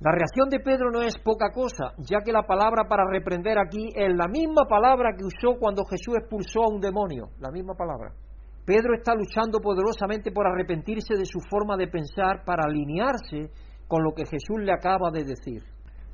[0.00, 3.88] La reacción de Pedro no es poca cosa, ya que la palabra para reprender aquí
[3.94, 8.12] es la misma palabra que usó cuando Jesús expulsó a un demonio, la misma palabra.
[8.64, 13.50] Pedro está luchando poderosamente por arrepentirse de su forma de pensar para alinearse
[13.86, 15.62] con lo que Jesús le acaba de decir.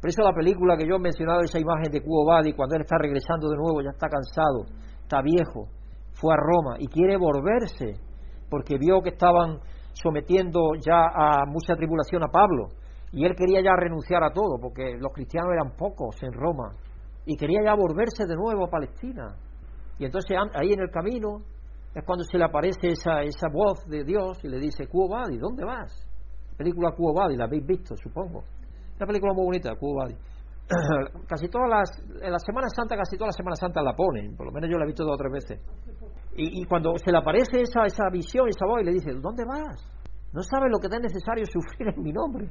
[0.01, 2.83] Por eso la película que yo he mencionado, esa imagen de Cuo Badi, cuando él
[2.83, 4.67] está regresando de nuevo, ya está cansado,
[5.03, 5.69] está viejo,
[6.13, 7.95] fue a Roma y quiere volverse
[8.51, 9.61] porque vio que estaban
[9.93, 12.69] sometiendo ya a mucha tribulación a Pablo.
[13.13, 16.75] Y él quería ya renunciar a todo, porque los cristianos eran pocos en Roma.
[17.27, 19.37] Y quería ya volverse de nuevo a Palestina.
[19.99, 21.43] Y entonces ahí en el camino
[21.95, 25.39] es cuando se le aparece esa, esa voz de Dios y le dice, Cuo Badi,
[25.39, 26.07] ¿dónde vas?
[26.57, 28.45] película Cuo la habéis visto, supongo.
[28.97, 29.97] Una película muy bonita, Cuo
[31.27, 31.91] casi todas las,
[32.23, 34.79] en la Semana Santa, casi todas las Semanas Santas la ponen, por lo menos yo
[34.79, 35.59] la he visto dos o tres veces.
[36.37, 39.83] Y, cuando se le aparece esa, esa visión, esa voz, y le dice, ¿dónde vas?
[40.33, 42.49] No sabes lo que te es necesario sufrir en mi nombre.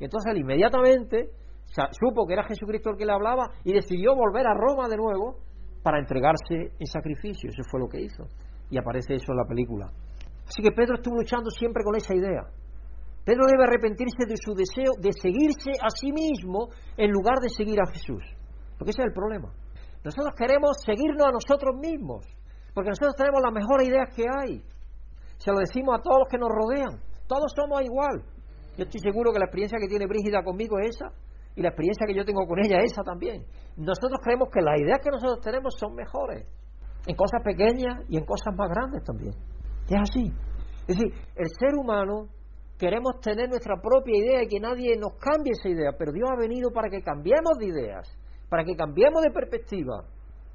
[0.00, 1.30] Y entonces él inmediatamente
[1.66, 5.36] supo que era Jesucristo el que le hablaba y decidió volver a Roma de nuevo
[5.82, 7.50] para entregarse en sacrificio.
[7.50, 8.24] Eso fue lo que hizo.
[8.70, 9.90] Y aparece eso en la película.
[10.46, 12.42] Así que Pedro estuvo luchando siempre con esa idea.
[13.24, 17.78] Pedro debe arrepentirse de su deseo de seguirse a sí mismo en lugar de seguir
[17.80, 18.24] a Jesús.
[18.78, 19.52] Porque ese es el problema.
[20.02, 22.26] Nosotros queremos seguirnos a nosotros mismos.
[22.74, 24.62] Porque nosotros tenemos las mejores ideas que hay.
[25.36, 27.00] se lo decimos a todos los que nos rodean.
[27.26, 28.24] Todos somos igual.
[28.76, 31.12] Yo estoy seguro que la experiencia que tiene Brígida conmigo es esa
[31.54, 33.44] y la experiencia que yo tengo con ella es esa también.
[33.76, 36.46] Nosotros creemos que las ideas que nosotros tenemos son mejores
[37.06, 39.32] en cosas pequeñas y en cosas más grandes también.
[39.88, 40.32] Es así.
[40.86, 42.28] Es decir, el ser humano
[42.78, 46.40] queremos tener nuestra propia idea y que nadie nos cambie esa idea, pero Dios ha
[46.40, 48.08] venido para que cambiemos de ideas,
[48.48, 50.04] para que cambiemos de perspectiva,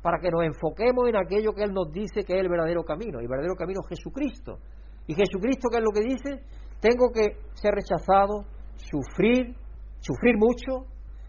[0.01, 3.19] para que nos enfoquemos en aquello que Él nos dice que es el verdadero camino.
[3.19, 4.59] Y el verdadero camino es Jesucristo.
[5.07, 6.43] Y Jesucristo, ¿qué es lo que dice?
[6.79, 9.55] Tengo que ser rechazado, sufrir,
[9.99, 10.85] sufrir mucho,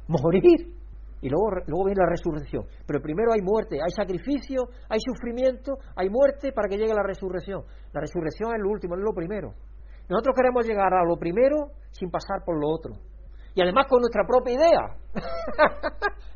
[0.09, 0.76] morir.
[1.27, 2.63] Y luego, luego viene la resurrección.
[2.87, 7.65] Pero primero hay muerte, hay sacrificio, hay sufrimiento, hay muerte para que llegue la resurrección.
[7.93, 9.51] La resurrección es lo último, es lo primero.
[10.09, 12.95] Nosotros queremos llegar a lo primero sin pasar por lo otro.
[13.57, 14.85] Y además con nuestra propia idea.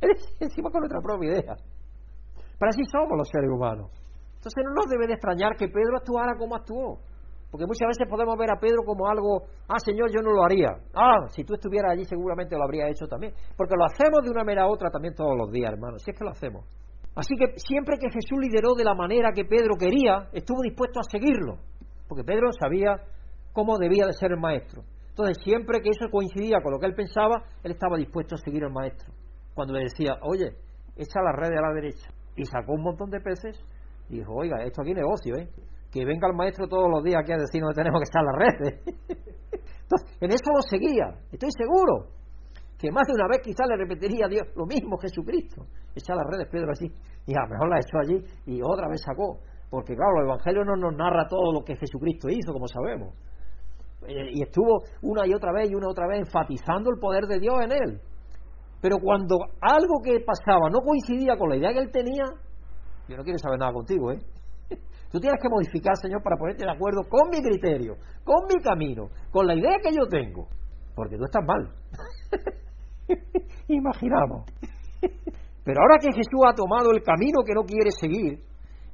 [0.41, 1.55] Encima con nuestra propia idea.
[2.59, 3.93] Pero así somos los seres humanos.
[4.43, 6.99] Entonces no nos debe de extrañar que Pedro actuara como actuó.
[7.51, 10.71] Porque muchas veces podemos ver a Pedro como algo, ah, Señor, yo no lo haría.
[10.95, 13.35] Ah, si tú estuvieras allí seguramente lo habría hecho también.
[13.57, 16.03] Porque lo hacemos de una manera u otra también todos los días, hermanos.
[16.03, 16.65] Si es que lo hacemos.
[17.17, 21.11] Así que siempre que Jesús lideró de la manera que Pedro quería, estuvo dispuesto a
[21.11, 21.59] seguirlo.
[22.07, 22.97] Porque Pedro sabía
[23.53, 24.83] cómo debía de ser el maestro.
[25.09, 28.65] Entonces, siempre que eso coincidía con lo que él pensaba, él estaba dispuesto a seguir
[28.65, 29.13] al maestro.
[29.55, 30.55] Cuando le decía, oye,
[30.97, 33.61] echa la red a la derecha y sacó un montón de peces
[34.09, 35.49] y dijo, oiga, esto aquí es negocio, ¿eh?
[35.91, 38.37] Que venga el maestro todos los días aquí a decir dónde tenemos que echar las
[38.39, 38.81] redes.
[39.83, 42.15] Entonces, en eso lo seguía, estoy seguro.
[42.79, 45.67] Que más de una vez quizás le repetiría a Dios lo mismo Jesucristo.
[45.95, 46.87] Echar las redes, Pedro, así.
[47.27, 49.41] Y a lo mejor la echó allí y otra vez sacó.
[49.69, 53.15] Porque claro, el Evangelio no nos narra todo lo que Jesucristo hizo, como sabemos.
[54.07, 57.27] Eh, y estuvo una y otra vez y una y otra vez enfatizando el poder
[57.27, 58.01] de Dios en él.
[58.81, 62.25] Pero cuando algo que pasaba no coincidía con la idea que él tenía,
[63.09, 64.19] yo no quiero saber nada contigo, ¿eh?
[65.11, 69.11] Tú tienes que modificar, Señor, para ponerte de acuerdo con mi criterio, con mi camino,
[69.31, 70.49] con la idea que yo tengo.
[70.95, 71.75] Porque tú estás mal.
[73.69, 74.47] Imaginamos.
[75.65, 78.39] Pero ahora que Jesús ha tomado el camino que no quiere seguir,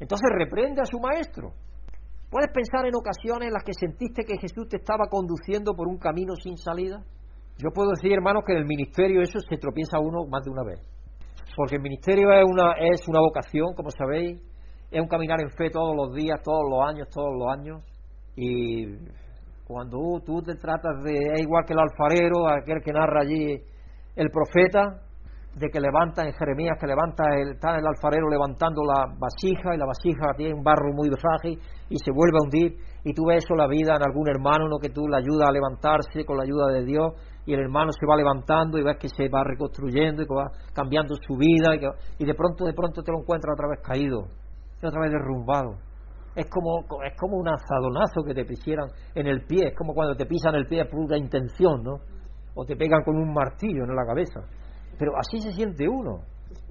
[0.01, 1.53] entonces reprende a su maestro.
[2.31, 5.99] ¿Puedes pensar en ocasiones en las que sentiste que Jesús te estaba conduciendo por un
[5.99, 7.05] camino sin salida?
[7.59, 10.65] Yo puedo decir, hermanos, que en el ministerio eso se tropieza uno más de una
[10.65, 10.81] vez.
[11.57, 14.41] Porque el ministerio es una, es una vocación, como sabéis,
[14.91, 17.83] es un caminar en fe todos los días, todos los años, todos los años.
[18.37, 18.87] Y
[19.67, 23.61] cuando tú te tratas de, es igual que el alfarero, aquel que narra allí
[24.15, 25.03] el profeta,
[25.57, 29.79] de que levanta en Jeremías, que levanta el, está el alfarero levantando la vasija y
[29.79, 31.59] la vasija tiene un barro muy frágil
[31.89, 34.77] y se vuelve a hundir y tú ves eso la vida en algún hermano, ¿no?
[34.77, 37.15] que tú le ayudas a levantarse con la ayuda de Dios
[37.47, 40.51] y el hermano se va levantando y ves que se va reconstruyendo y que va
[40.75, 44.29] cambiando su vida y, y de pronto de pronto te lo encuentras otra vez caído
[44.83, 45.77] y otra vez derrumbado
[46.37, 50.15] es como, es como un azadonazo que te pisieran en el pie, es como cuando
[50.15, 52.01] te pisan el pie por una intención, ¿no?
[52.55, 54.41] O te pegan con un martillo en la cabeza.
[54.99, 56.21] Pero así se siente uno.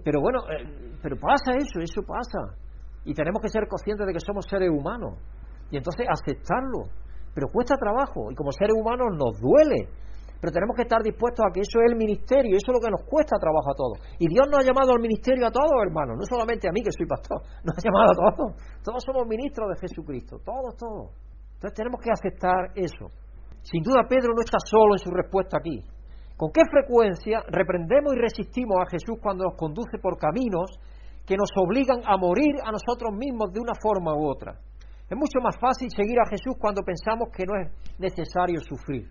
[0.03, 2.55] Pero bueno, eh, pero pasa eso, eso pasa.
[3.05, 5.17] Y tenemos que ser conscientes de que somos seres humanos.
[5.71, 6.89] Y entonces aceptarlo.
[7.33, 8.31] Pero cuesta trabajo.
[8.31, 9.89] Y como seres humanos nos duele.
[10.41, 12.57] Pero tenemos que estar dispuestos a que eso es el ministerio.
[12.57, 13.97] Eso es lo que nos cuesta trabajo a todos.
[14.19, 16.17] Y Dios nos ha llamado al ministerio a todos, hermanos.
[16.17, 17.41] No solamente a mí, que soy pastor.
[17.65, 18.49] Nos ha llamado a todos.
[18.83, 20.37] Todos somos ministros de Jesucristo.
[20.43, 21.11] Todos, todos.
[21.55, 23.09] Entonces tenemos que aceptar eso.
[23.63, 25.81] Sin duda Pedro no está solo en su respuesta aquí.
[26.37, 30.69] ¿Con qué frecuencia reprendemos y resistimos a Jesús cuando nos conduce por caminos
[31.25, 34.59] que nos obligan a morir a nosotros mismos de una forma u otra?
[35.09, 39.07] Es mucho más fácil seguir a Jesús cuando pensamos que no es necesario sufrir.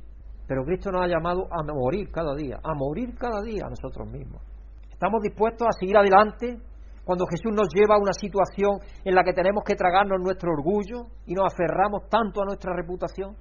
[0.46, 4.08] Pero Cristo nos ha llamado a morir cada día, a morir cada día a nosotros
[4.10, 4.42] mismos.
[4.90, 6.58] ¿Estamos dispuestos a seguir adelante
[7.04, 11.08] cuando Jesús nos lleva a una situación en la que tenemos que tragarnos nuestro orgullo
[11.26, 13.36] y nos aferramos tanto a nuestra reputación?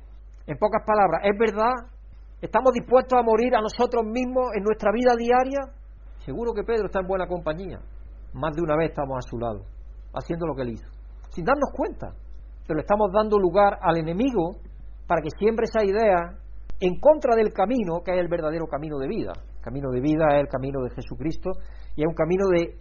[0.47, 1.73] En pocas palabras, ¿es verdad
[2.43, 5.61] ¿Estamos dispuestos a morir a nosotros mismos en nuestra vida diaria?
[6.25, 7.79] Seguro que Pedro está en buena compañía.
[8.33, 9.63] Más de una vez estamos a su lado,
[10.13, 10.85] haciendo lo que él hizo,
[11.29, 12.11] sin darnos cuenta.
[12.67, 14.57] Pero estamos dando lugar al enemigo
[15.07, 16.37] para que siembre esa idea
[16.85, 19.31] en contra del camino que es el verdadero camino de vida.
[19.55, 21.51] El camino de vida es el camino de Jesucristo
[21.95, 22.75] y es un camino de,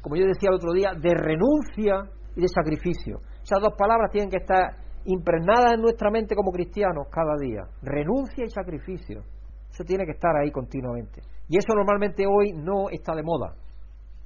[0.00, 3.18] como yo decía el otro día, de renuncia y de sacrificio.
[3.42, 7.62] Esas dos palabras tienen que estar impregnada en nuestra mente como cristianos cada día.
[7.82, 9.22] Renuncia y sacrificio.
[9.68, 11.20] Eso tiene que estar ahí continuamente.
[11.48, 13.54] Y eso normalmente hoy no está de moda.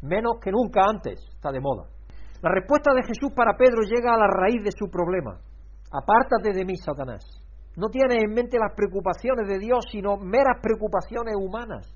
[0.03, 1.89] Menos que nunca antes está de moda.
[2.43, 5.41] La respuesta de Jesús para Pedro llega a la raíz de su problema.
[5.91, 7.42] Apártate de mí, Satanás.
[7.77, 11.89] No tienes en mente las preocupaciones de Dios, sino meras preocupaciones humanas.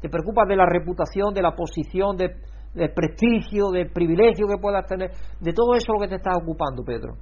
[0.00, 2.36] Te preocupas de la reputación, de la posición, de,
[2.74, 6.84] del prestigio, del privilegio que puedas tener, de todo eso lo que te está ocupando,
[6.84, 7.14] Pedro.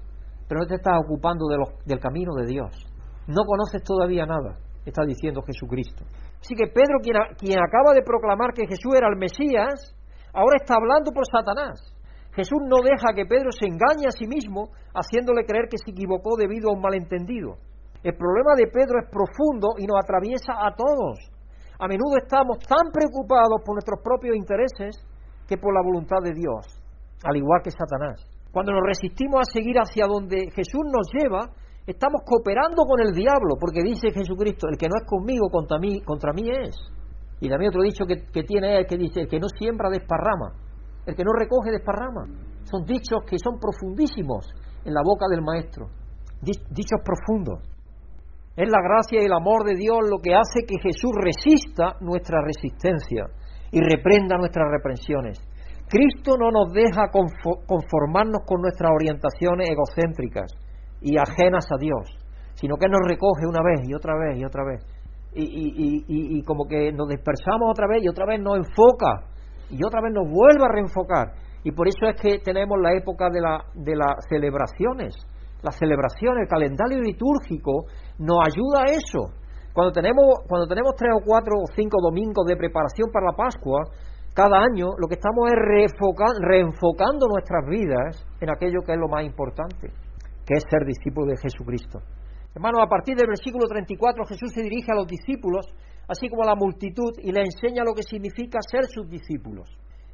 [0.49, 1.47] pero no te estás ocupando
[1.84, 2.70] del camino de Dios.
[3.26, 6.05] No conoces todavía nada, está diciendo Jesucristo.
[6.41, 9.95] Así que Pedro, quien acaba de proclamar que Jesús era el Mesías,
[10.32, 11.93] ahora está hablando por Satanás.
[12.34, 16.37] Jesús no deja que Pedro se engañe a sí mismo, haciéndole creer que se equivocó
[16.37, 17.57] debido a un malentendido.
[18.03, 21.18] El problema de Pedro es profundo y nos atraviesa a todos.
[21.78, 24.97] A menudo estamos tan preocupados por nuestros propios intereses
[25.47, 26.64] que por la voluntad de Dios,
[27.24, 28.24] al igual que Satanás.
[28.51, 31.51] Cuando nos resistimos a seguir hacia donde Jesús nos lleva,
[31.86, 36.01] estamos cooperando con el diablo, porque dice Jesucristo, el que no es conmigo, contra mí,
[36.01, 36.74] contra mí es.
[37.40, 40.55] Y también otro dicho que, que tiene es que dice, el que no siembra desparrama,
[41.05, 42.24] el que no recoge desparrama.
[42.64, 44.49] Son dichos que son profundísimos
[44.84, 45.88] en la boca del Maestro,
[46.40, 47.76] dichos profundos.
[48.57, 52.40] Es la gracia y el amor de Dios lo que hace que Jesús resista nuestra
[52.40, 53.28] resistencia
[53.70, 55.38] y reprenda nuestras reprensiones.
[55.88, 60.50] Cristo no nos deja conformarnos con nuestras orientaciones egocéntricas
[61.02, 62.16] y ajenas a Dios,
[62.54, 64.84] sino que nos recoge una vez y otra vez y otra vez.
[65.38, 69.28] Y, como que nos dispersamos otra vez y otra vez nos enfoca
[69.68, 71.32] y otra vez nos vuelve a reenfocar.
[71.62, 75.14] Y por eso es que tenemos la época de, la, de las celebraciones.
[75.62, 77.86] Las celebraciones, el calendario litúrgico
[78.18, 79.32] nos ayuda a eso.
[79.72, 83.84] Cuando tenemos, cuando tenemos tres o cuatro o cinco domingos de preparación para la Pascua,
[84.36, 89.24] cada año lo que estamos es reenfocando nuestras vidas en aquello que es lo más
[89.24, 89.88] importante,
[90.44, 92.00] que es ser discípulo de Jesucristo.
[92.54, 95.66] Hermanos, a partir del versículo 34 Jesús se dirige a los discípulos,
[96.09, 99.68] así como a la multitud, y le enseña lo que significa ser sus discípulos.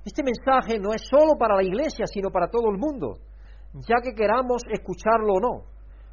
[0.05, 3.19] Este mensaje no es solo para la iglesia, sino para todo el mundo,
[3.75, 5.65] ya que queramos escucharlo o no.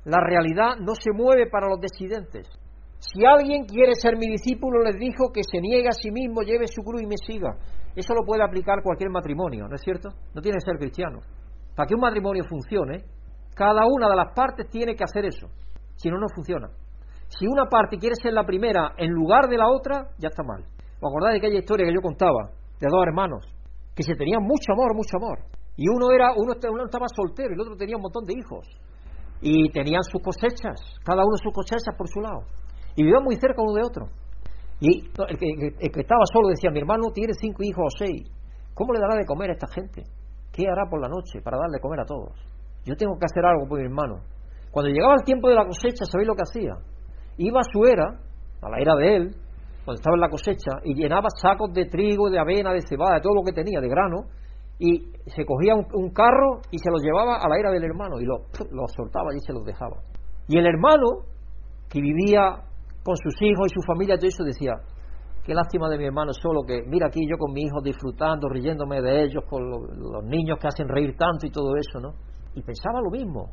[0.06, 2.48] La realidad no se mueve para los decidentes.
[3.00, 6.68] Si alguien quiere ser mi discípulo, les dijo que se niegue a sí mismo, lleve
[6.68, 7.56] su cruz y me siga.
[7.96, 10.10] Eso lo puede aplicar cualquier matrimonio, ¿no es cierto?
[10.34, 11.20] No tiene que ser cristiano.
[11.76, 13.04] Para que un matrimonio funcione,
[13.56, 15.48] cada una de las partes tiene que hacer eso.
[15.96, 16.70] Si no, no funciona.
[17.28, 20.64] Si una parte quiere ser la primera en lugar de la otra, ya está mal.
[21.00, 23.46] ¿Os acordáis de aquella historia que yo contaba de dos hermanos
[23.96, 25.40] que se tenían mucho amor, mucho amor?
[25.80, 26.52] Y uno era uno
[26.84, 28.68] estaba soltero y el otro tenía un montón de hijos
[29.40, 30.76] y tenían sus cosechas,
[31.06, 32.44] cada uno sus cosechas por su lado,
[32.98, 34.06] y vivían muy cerca uno de otro.
[34.82, 38.28] Y el que, estaba solo decía, mi hermano tiene cinco hijos o seis,
[38.74, 40.04] ¿cómo le dará de comer a esta gente?
[40.52, 42.36] ¿Qué hará por la noche para darle de comer a todos?
[42.84, 44.20] Yo tengo que hacer algo por mi hermano.
[44.72, 46.76] Cuando llegaba el tiempo de la cosecha, ¿sabéis lo que hacía?
[47.38, 48.20] Iba a su era,
[48.62, 49.32] a la era de él,
[49.86, 53.22] cuando estaba en la cosecha, y llenaba sacos de trigo, de avena, de cebada, de
[53.22, 54.28] todo lo que tenía, de grano,
[54.80, 58.26] y se cogía un, carro y se los llevaba a la era del hermano y
[58.26, 58.40] los
[58.72, 59.98] lo soltaba y se los dejaba.
[60.48, 61.28] Y el hermano,
[61.90, 62.64] que vivía
[63.04, 64.72] con sus hijos y su familia, todo eso decía,
[65.44, 69.02] qué lástima de mi hermano, solo que mira aquí yo con mi hijo disfrutando, riéndome
[69.02, 72.14] de ellos, con los niños que hacen reír tanto y todo eso, ¿no?
[72.56, 73.52] Y pensaba lo mismo.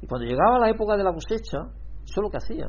[0.00, 1.58] Y cuando llegaba la época de la cosecha,
[2.04, 2.66] eso es lo que hacía.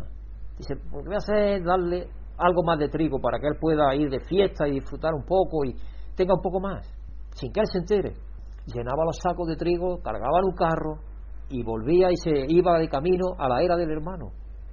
[0.58, 3.94] Dice, lo que voy a hacer darle algo más de trigo para que él pueda
[3.94, 5.76] ir de fiesta y disfrutar un poco y
[6.16, 6.99] tenga un poco más
[7.40, 8.14] sin que él se entere.
[8.66, 11.00] Llenaba los sacos de trigo, cargaba en un carro
[11.50, 14.32] y volvía y se iba de camino a la era del hermano.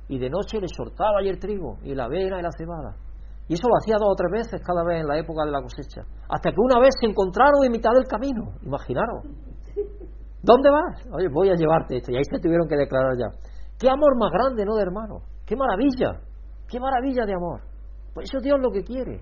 [0.09, 2.97] Y de noche le soltaba ahí el trigo y la avena y la cebada.
[3.49, 5.63] Y eso lo hacía dos o tres veces cada vez en la época de la
[5.63, 6.03] cosecha.
[6.29, 8.59] Hasta que una vez se encontraron en mitad del camino.
[8.63, 9.23] Imaginaros.
[10.43, 11.07] ¿Dónde vas?
[11.13, 12.11] Oye, voy a llevarte esto.
[12.13, 13.31] Y ahí se tuvieron que declarar ya.
[13.79, 15.23] Qué amor más grande, ¿no, de hermano?
[15.45, 16.21] Qué maravilla.
[16.69, 17.61] Qué maravilla de amor.
[18.15, 19.21] Pues eso Dios lo que quiere.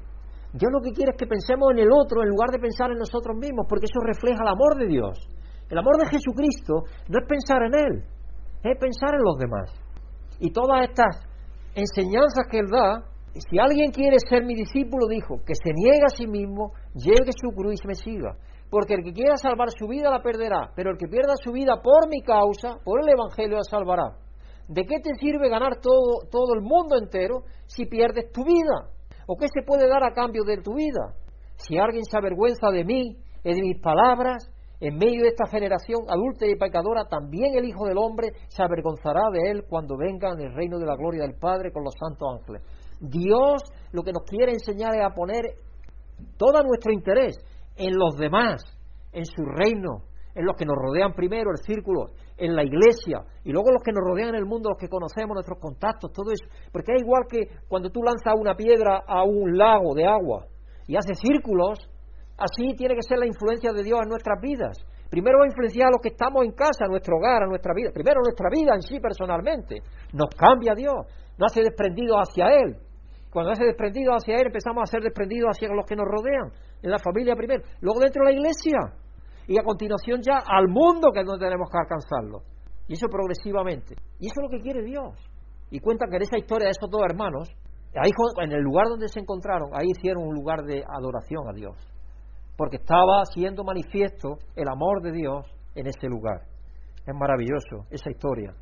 [0.55, 2.99] Dios lo que quiere es que pensemos en el otro en lugar de pensar en
[2.99, 5.19] nosotros mismos, porque eso refleja el amor de Dios.
[5.69, 8.05] El amor de Jesucristo no es pensar en Él,
[8.63, 9.75] es pensar en los demás.
[10.39, 11.27] Y todas estas
[11.75, 13.03] enseñanzas que Él da,
[13.35, 17.51] si alguien quiere ser mi discípulo, dijo, que se niegue a sí mismo, llegue su
[17.51, 18.39] cruz y me siga.
[18.71, 21.83] Porque el que quiera salvar su vida la perderá, pero el que pierda su vida
[21.83, 24.19] por mi causa, por el Evangelio, la salvará.
[24.69, 28.94] ¿De qué te sirve ganar todo, todo el mundo entero si pierdes tu vida?
[29.27, 31.15] ¿O qué se puede dar a cambio de tu vida?
[31.57, 34.51] Si alguien se avergüenza de mí y de mis palabras,
[34.81, 39.31] en medio de esta generación adulta y pecadora, también el Hijo del Hombre se avergonzará
[39.33, 42.29] de él cuando venga en el reino de la gloria del Padre con los santos
[42.41, 42.63] ángeles.
[43.01, 43.63] Dios
[43.93, 45.45] lo que nos quiere enseñar es a poner
[46.37, 47.37] todo nuestro interés
[47.77, 48.63] en los demás,
[49.13, 50.03] en su reino,
[50.35, 53.93] en los que nos rodean primero, el círculo, en la iglesia, y luego los que
[53.93, 56.45] nos rodean en el mundo, los que conocemos, nuestros contactos, todo eso.
[56.73, 60.47] Porque es igual que cuando tú lanzas una piedra a un lago de agua
[60.87, 61.79] y hace círculos,
[62.37, 64.77] así tiene que ser la influencia de Dios en nuestras vidas.
[65.09, 67.73] Primero va a influenciar a los que estamos en casa, a nuestro hogar, a nuestra
[67.73, 67.91] vida.
[67.95, 69.77] Primero nuestra vida en sí personalmente.
[70.13, 71.07] Nos cambia Dios,
[71.39, 72.77] nos hace desprendidos hacia Él.
[73.31, 76.51] Cuando hace desprendidos hacia Él, empezamos a ser desprendidos hacia los que nos rodean,
[76.83, 77.63] en la familia primero.
[77.81, 78.79] Luego dentro de la iglesia,
[79.47, 82.43] y a continuación ya al mundo que no tenemos que alcanzarlo.
[82.89, 83.95] Y eso progresivamente.
[84.19, 85.15] Y eso es lo que quiere Dios.
[85.71, 87.49] Y cuenta que en esa historia de esos dos hermanos,
[87.95, 88.11] ahí
[88.43, 91.77] en el lugar donde se encontraron, ahí hicieron un lugar de adoración a Dios.
[92.57, 96.43] Porque estaba siendo manifiesto el amor de Dios en ese lugar.
[97.07, 98.55] Es maravilloso esa historia.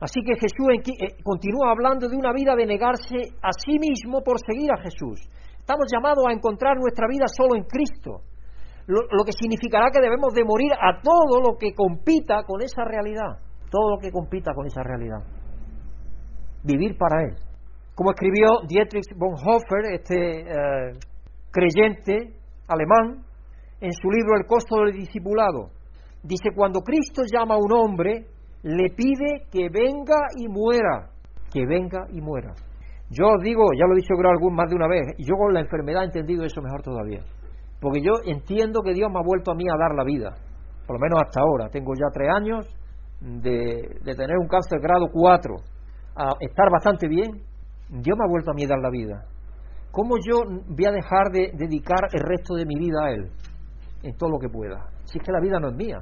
[0.00, 4.38] Así que Jesús eh, continúa hablando de una vida de negarse a sí mismo por
[4.40, 5.20] seguir a Jesús.
[5.58, 8.22] Estamos llamados a encontrar nuestra vida solo en Cristo,
[8.90, 13.38] lo, que significará que debemos de morir a todo lo que compita con esa realidad,
[13.70, 15.22] todo lo que compita con esa realidad.
[16.64, 17.36] Vivir para Él.
[17.94, 20.98] Como escribió Dietrich Bonhoeffer, este eh,
[21.50, 22.34] creyente
[22.68, 23.24] alemán,
[23.80, 25.70] en su libro El costo del discipulado,
[26.22, 28.26] dice, cuando Cristo llama a un hombre,
[28.62, 31.10] le pide que venga y muera,
[31.52, 32.52] que venga y muera.
[33.10, 35.60] Yo digo, ya lo he dicho algún más de una vez, y yo con la
[35.60, 37.20] enfermedad he entendido eso mejor todavía.
[37.80, 40.36] Porque yo entiendo que Dios me ha vuelto a mí a dar la vida,
[40.86, 41.68] por lo menos hasta ahora.
[41.70, 42.66] Tengo ya tres años
[43.20, 45.54] de, tener un cáncer grado 4,
[46.16, 47.42] a estar bastante bien.
[47.88, 49.24] Dios me ha vuelto a mí a dar la vida.
[49.90, 53.32] ¿Cómo yo voy a dejar de dedicar el resto de mi vida a Él?
[54.02, 54.88] En todo lo que pueda.
[55.04, 55.98] Si es que la vida no es mía.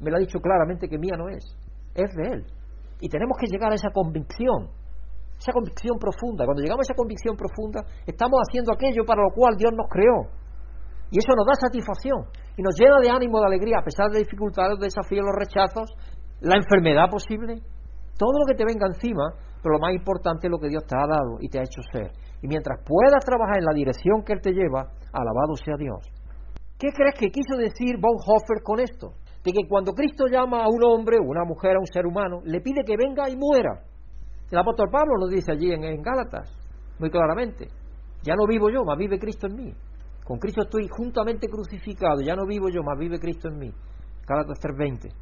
[0.00, 1.44] Me lo ha dicho claramente que mía no es.
[1.94, 2.44] Es de Él.
[3.00, 4.68] Y tenemos que llegar a esa convicción.
[5.36, 6.44] Esa convicción profunda.
[6.44, 10.43] Cuando llegamos a esa convicción profunda, estamos haciendo aquello para lo cual Dios nos creó.
[11.10, 12.26] Y eso nos da satisfacción
[12.56, 15.90] y nos llena de ánimo, de alegría, a pesar de dificultades, de desafíos, los rechazos,
[16.40, 17.60] la enfermedad posible,
[18.18, 20.96] todo lo que te venga encima, pero lo más importante es lo que Dios te
[20.96, 22.12] ha dado y te ha hecho ser.
[22.42, 26.04] Y mientras puedas trabajar en la dirección que Él te lleva, alabado sea Dios.
[26.78, 29.14] ¿Qué crees que quiso decir Bonhoeffer con esto?
[29.42, 32.60] De que cuando Cristo llama a un hombre, una mujer, a un ser humano, le
[32.60, 33.80] pide que venga y muera.
[34.50, 36.50] El apóstol Pablo lo dice allí en, en Gálatas,
[36.98, 37.68] muy claramente.
[38.22, 39.72] Ya no vivo yo, más vive Cristo en mí.
[40.24, 43.70] Con Cristo estoy juntamente crucificado, ya no vivo yo, más vive Cristo en mí.
[44.26, 45.12] Gálatas 3:20.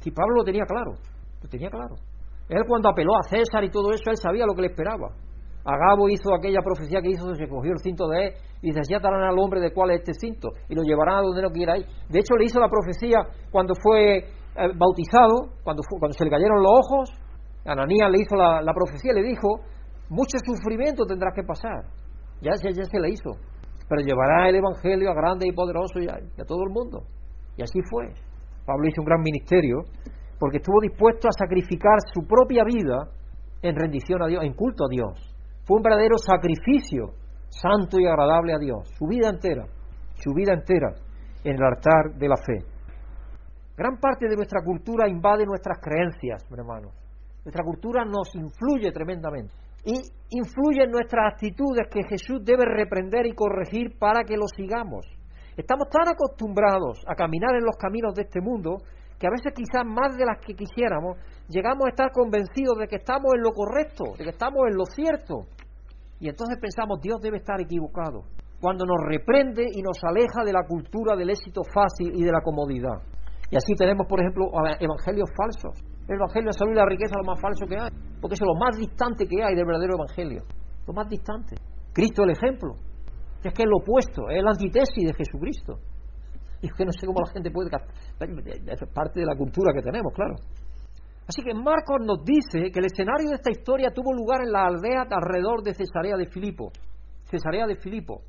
[0.00, 0.92] Si Pablo lo tenía claro,
[1.42, 1.96] lo tenía claro.
[2.48, 5.08] Él cuando apeló a César y todo eso, él sabía lo que le esperaba.
[5.62, 8.98] Agabo hizo aquella profecía que hizo, se cogió el cinto de él y dice, ya
[9.00, 11.76] darán al hombre de cuál es este cinto y lo llevarán a donde no quiera
[11.76, 11.86] ir.
[12.08, 13.18] De hecho, le hizo la profecía
[13.50, 17.10] cuando fue eh, bautizado, cuando, cuando se le cayeron los ojos,
[17.66, 19.60] Ananías le hizo la, profecía y le dijo,
[20.08, 21.90] mucho sufrimiento tendrás que pasar.
[22.40, 23.32] Ya, ya, ya se le hizo
[23.88, 27.04] pero llevará el Evangelio a grande y poderoso y a, todo el mundo.
[27.56, 28.12] Y así fue.
[28.64, 29.84] Pablo hizo un gran ministerio
[30.38, 33.08] porque estuvo dispuesto a sacrificar su propia vida
[33.62, 35.34] en rendición a Dios, en culto a Dios.
[35.64, 37.14] Fue un verdadero sacrificio
[37.48, 39.64] santo y agradable a Dios, su vida entera,
[40.14, 40.94] su vida entera
[41.44, 42.66] en el altar de la fe.
[43.76, 46.92] Gran parte de nuestra cultura invade nuestras creencias, hermanos.
[47.44, 53.34] Nuestra cultura nos influye tremendamente y influye en nuestras actitudes que Jesús debe reprender y
[53.34, 55.06] corregir para que lo sigamos.
[55.56, 58.78] Estamos tan acostumbrados a caminar en los caminos de este mundo
[59.18, 61.16] que a veces quizás más de las que quisiéramos
[61.48, 64.84] llegamos a estar convencidos de que estamos en lo correcto, de que estamos en lo
[64.86, 65.46] cierto.
[66.18, 68.24] Y entonces pensamos, Dios debe estar equivocado,
[68.60, 72.40] cuando nos reprende y nos aleja de la cultura del éxito fácil y de la
[72.40, 73.00] comodidad.
[73.50, 75.95] Y así tenemos, por ejemplo, evangelios falsos.
[76.08, 77.90] El evangelio de salud y la riqueza es lo más falso que hay,
[78.20, 80.42] porque es lo más distante que hay del verdadero evangelio.
[80.86, 81.56] Lo más distante.
[81.92, 82.74] Cristo el ejemplo.
[83.42, 85.78] Es que es lo opuesto, es la antítesis de Jesucristo.
[86.62, 87.70] Y es que no sé cómo la gente puede.
[87.70, 90.34] Es parte de la cultura que tenemos, claro.
[91.26, 94.66] Así que Marcos nos dice que el escenario de esta historia tuvo lugar en la
[94.66, 96.70] aldea alrededor de Cesarea de Filipo.
[97.24, 98.22] Cesarea de Filipo.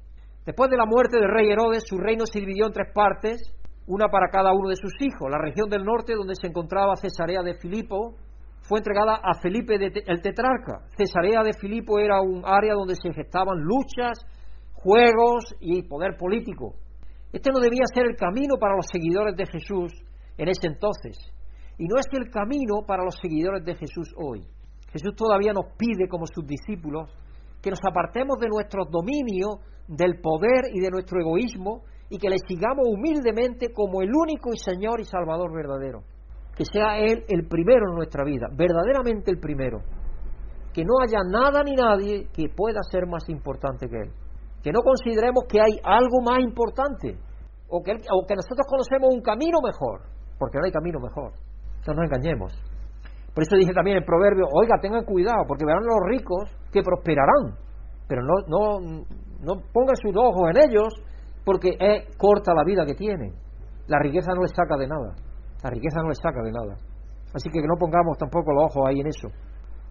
[0.45, 3.53] Después de la muerte del rey Herodes, su reino se dividió en tres partes
[3.87, 5.31] una para cada uno de sus hijos.
[5.31, 8.15] La región del norte, donde se encontraba Cesarea de Filipo,
[8.61, 10.85] fue entregada a Felipe el tetrarca.
[10.97, 14.19] Cesarea de Filipo era un área donde se gestaban luchas,
[14.73, 16.75] juegos y poder político.
[17.31, 19.93] Este no debía ser el camino para los seguidores de Jesús
[20.37, 21.17] en ese entonces.
[21.77, 24.43] Y no es el camino para los seguidores de Jesús hoy.
[24.91, 27.09] Jesús todavía nos pide como sus discípulos
[27.61, 32.37] que nos apartemos de nuestro dominio, del poder y de nuestro egoísmo y que le
[32.47, 36.03] sigamos humildemente como el único y Señor y Salvador verdadero.
[36.55, 39.79] Que sea Él el primero en nuestra vida, verdaderamente el primero.
[40.73, 44.11] Que no haya nada ni nadie que pueda ser más importante que Él.
[44.63, 47.17] Que no consideremos que hay algo más importante
[47.69, 50.01] o que, o que nosotros conocemos un camino mejor,
[50.39, 51.33] porque no hay camino mejor.
[51.85, 52.53] No nos engañemos.
[53.33, 57.53] Por eso dice también el proverbio, oiga, tengan cuidado, porque verán los ricos que prosperarán,
[58.07, 59.05] pero no, no,
[59.41, 60.89] no pongan sus ojos en ellos,
[61.47, 63.31] porque es corta la vida que tienen.
[63.87, 65.15] La riqueza no les saca de nada.
[65.63, 66.75] La riqueza no les saca de nada.
[67.33, 69.29] Así que no pongamos tampoco los ojos ahí en eso.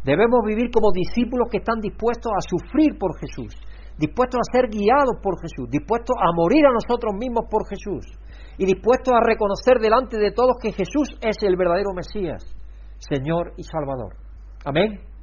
[0.04, 3.57] Debemos vivir como discípulos que están dispuestos a sufrir por Jesús,
[3.96, 8.04] dispuestos a ser guiados por Jesús, dispuestos a morir a nosotros mismos por Jesús
[8.59, 12.44] y dispuestos a reconocer delante de todos que Jesús es el verdadero Mesías,
[12.98, 14.12] Señor y Salvador.
[14.62, 15.15] Amén.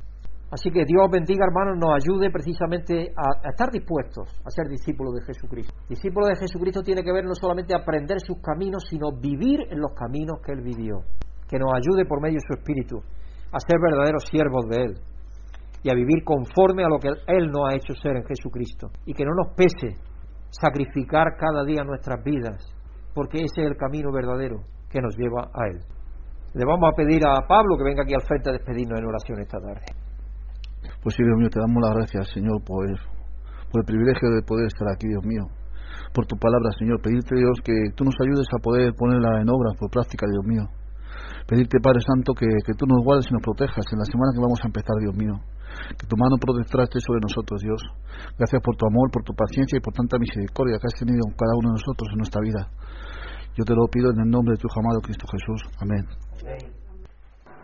[0.53, 5.25] Así que Dios bendiga, hermanos, nos ayude precisamente a, estar dispuestos a ser discípulos de
[5.25, 5.73] Jesucristo.
[5.89, 9.93] Discípulo de Jesucristo tiene que ver no solamente aprender sus caminos, sino vivir en los
[9.97, 11.01] caminos que Él vivió.
[11.49, 13.01] Que nos ayude por medio de su Espíritu
[13.51, 14.93] a ser verdaderos siervos de Él
[15.81, 18.91] y a vivir conforme a lo que Él nos ha hecho ser en Jesucristo.
[19.07, 19.97] Y que no nos pese
[20.51, 22.61] sacrificar cada día nuestras vidas,
[23.15, 25.79] porque ese es el camino verdadero que nos lleva a Él.
[26.53, 29.39] Le vamos a pedir a Pablo que venga aquí al frente a despedirnos en oración
[29.41, 30.02] esta tarde.
[31.03, 34.87] Pues sí, Dios mío, te damos las gracias, Señor, por, el privilegio de poder estar
[34.87, 35.51] aquí, Dios mío.
[36.15, 37.01] Por tu palabra, Señor.
[37.01, 40.63] Pedirte, Dios, que tú nos ayudes a poder ponerla en obra, por práctica, Dios mío.
[41.45, 44.39] Pedirte, Padre Santo, que, que tú nos guardes y nos protejas en la semana que
[44.39, 45.35] vamos a empezar, Dios mío.
[45.99, 47.81] Que tu mano protectora esté sobre nosotros, Dios.
[48.37, 51.35] Gracias por tu amor, por tu paciencia y por tanta misericordia que has tenido con
[51.35, 52.71] cada uno de nosotros en nuestra vida.
[53.57, 55.61] Yo te lo pido en el nombre de tu amado Cristo Jesús.
[55.81, 56.07] Amén.